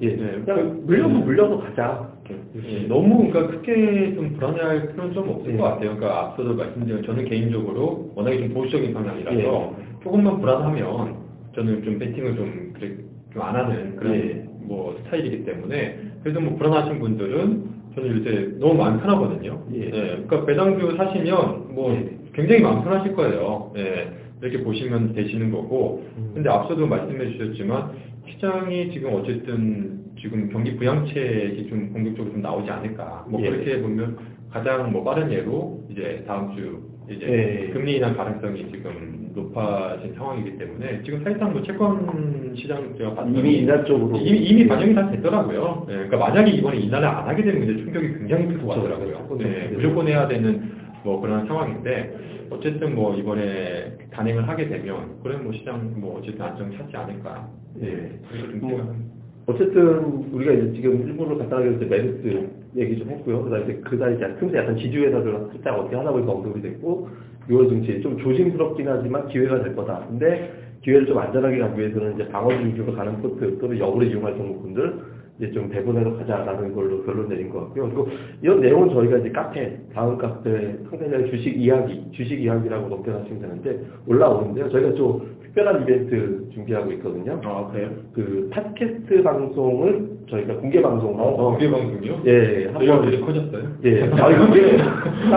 [0.02, 0.42] 예, 네.
[0.44, 2.11] 그냥 물려서 물려서 가자.
[2.30, 5.56] 예, 너무 그러니까 크게 좀 불안해할 필요는 좀 없을 예.
[5.56, 5.96] 것 같아요.
[5.96, 10.02] 그러니까 앞서도 말씀드린 저는 개인적으로 워낙에 좀 보수적인 성향이라서 예.
[10.02, 11.16] 조금만 불안하면
[11.54, 12.96] 저는 좀 배팅을 좀 그래
[13.32, 14.44] 좀안 하는 그런 예.
[14.60, 17.64] 뭐 스타일이기 때문에 그래도 뭐 불안하신 분들은
[17.94, 19.62] 저는 요새 너무 마음 편하거든요.
[19.74, 19.90] 예.
[19.90, 22.08] 그러니까 배당주 사시면 뭐 예.
[22.32, 23.72] 굉장히 마음 편하실 거예요.
[23.76, 24.22] 예.
[24.40, 26.32] 이렇게 보시면 되시는 거고 음.
[26.34, 27.92] 근데 앞서도 말씀해 주셨지만
[28.28, 33.26] 시장이 지금 어쨌든 지금 경기 부양책이 좀 본격적으로 좀 나오지 않을까.
[33.28, 33.50] 뭐 예.
[33.50, 34.18] 그렇게 보면
[34.50, 37.72] 가장 뭐 빠른 예로 이제 다음 주 이제 예.
[37.72, 43.82] 금리 인하 가능성이 지금 높아진 상황이기 때문에 지금 사실상 뭐 채권 시장 제가 이미 인하
[43.84, 45.86] 쪽으로 이미, 이미 반영이 다 됐더라고요.
[45.88, 48.46] 예, 그러니까 만약에 이번에 인하를 안 하게 되면 이제 충격이 굉장히.
[48.56, 49.26] 같더라고요.
[49.28, 49.48] 그렇죠.
[49.48, 55.52] 예, 무조건 해야 되는 뭐 그런 상황인데 어쨌든 뭐 이번에 단행을 하게 되면 그래 뭐
[55.52, 57.48] 시장 뭐 어쨌든 안정 찾지 않을까.
[57.80, 57.86] 예.
[58.30, 59.11] 그렇게 좀 뭐, 생각합니다.
[59.46, 63.44] 어쨌든 우리가 이제 지금 일본으로 갔다 가기 전에 메르스 얘기 좀 했고요.
[63.44, 67.08] 그다음에 그다음에 이제 틈새 약간 지주회사들 살짝 어떻게 하다 보니까 언급이 됐고
[67.48, 70.06] 6월 증시 좀 조심스럽긴 하지만 기회가 될 거다.
[70.08, 75.00] 근데 기회를 좀 안전하게 가기 위해서는 이제 방어주 위주로 가는 포트 또는 역으로 이용할 종목분들
[75.38, 77.84] 이제 좀 배분해서 가자라는 걸로 결론 내린 것 같고요.
[77.86, 78.08] 그리고
[78.42, 84.70] 이런 내용은 저희가 이제 카페 다음 카페 상대장의 주식 이야기 주식 이야기라고 넘겨가시면 되는데 올라오는데요.
[84.70, 87.38] 저희가 좀 특별한 이벤트 준비하고 있거든요.
[87.44, 87.90] 아 그래요?
[88.14, 92.22] 그 팟캐스트 방송을 저희가 공개 방송으로 어, 공개 방송이요?
[92.24, 93.62] 예, 저희가 한번 이제 커졌어요?
[93.84, 94.78] 예, 아 이게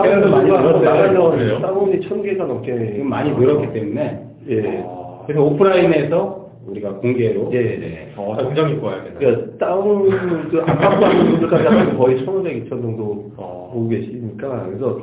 [0.01, 1.59] 그래도 많이 늘었어요.
[1.59, 4.83] 다운이 천 개가 넘게 지금 많이 늘었기 때문에 예.
[4.87, 7.61] 아, 그래서 오프라인에서 우리가 공개로 예.
[7.61, 8.13] 네.
[8.15, 9.19] 어, 입고 와야겠네.
[9.19, 10.09] 그러니까 다운
[10.49, 13.69] 그 안팎하는 분들까지 하면 거의 1,500, 2,000 정도 어.
[13.73, 15.01] 보고 계시니까 그래서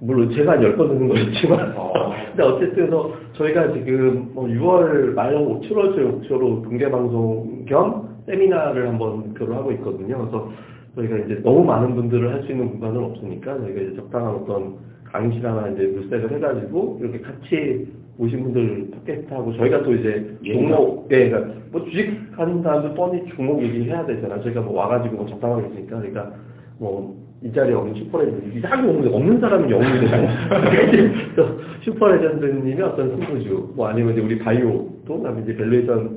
[0.00, 1.92] 물론 제가 한 10번 듣는 거였지만 어.
[2.30, 9.34] 근데 어쨌든 그래서 저희가 지금 뭐 6월 말 7월 초로 공개 방송 겸 세미나를 한번
[9.34, 10.18] 교류하고 있거든요.
[10.18, 10.50] 그래서
[10.94, 15.68] 저희가 이제 너무 많은 분들을 할 수 있는 공간은 없으니까 저희가 이제 적당한 어떤 강의시간이나
[15.68, 17.88] 이제 물색을 해가지고 이렇게 같이
[18.18, 20.52] 오신 분들 팟캐스트하고 저희가 또 이제 예.
[20.52, 24.40] 종목, 예, 그러니까 뭐 주식 하는 사람들 뻔히 종목 얘기해야 되잖아.
[24.42, 25.98] 저희가 뭐 와가지고 뭐 적당하겠으니까.
[25.98, 26.32] 그러니까
[26.78, 30.28] 뭐 이 자리에 없는 슈퍼레전드, 딱 없는, 없는 사람은 영웅이 되잖아.
[30.70, 36.10] 그래서 슈퍼레전드님의 어떤 승부주, 뭐 아니면 이제 우리 바이오, 또 그다음에 이제 valuation을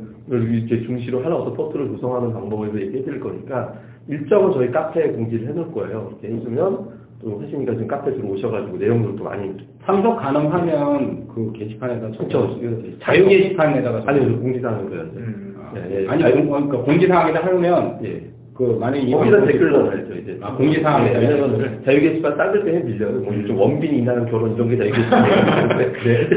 [0.65, 3.73] 이제 중시로 하나 어떤 포트를 구성하는 방법을 얘기해 드릴 거니까
[4.07, 6.11] 일정은 저희 카페에 공지를 해 놓을 거예요.
[6.19, 9.53] 이렇게 해주면 또 하시니까 지금 카페 들어오셔가지고 내용들도 많이
[9.85, 12.57] 참석 가능하면 그 게시판에다 그쵸.
[12.99, 15.11] 자유 게시판에다가 아니 공지사항에 그래야 돼.
[15.17, 15.55] 음.
[15.59, 16.07] 아, 예, 예.
[16.07, 18.23] 아니 자유- 공- 그러니까 공지사항에다 하면 예.
[18.61, 20.37] 그 만약에 이 거기다 댓글 넣어야죠 이제.
[20.39, 23.19] 아, 공지사항에다 네, 왜냐면 자유 게시판 딴들 때문에 밀려요.
[23.21, 26.29] 뭐 요즘 원빈이 인하는 결혼 이런 게 자유 게시판이기 네.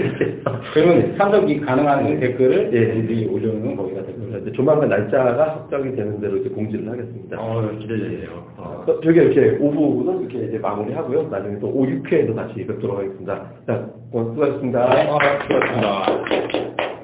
[0.72, 2.20] 그러면 참석이 가능한 네.
[2.20, 2.92] 댓글을 예.
[2.98, 7.36] 우리 올려놓은 거기다 댓글 그래서 이제 조만간 날짜가 확정이 되는 대로 이제 공지를 하겠습니다.
[7.38, 8.28] 어, 기대되네요.
[8.56, 11.28] 어, 저희가 이렇게 5부는 이렇게 이제 마무리하고요.
[11.30, 13.44] 나중에 또 5, 6회에도 다시 뵙도록 하겠습니다.
[13.66, 14.80] 자, 고맙- 수고하셨습니다.
[14.82, 15.02] 아,
[15.42, 17.03] 수고하셨습니다.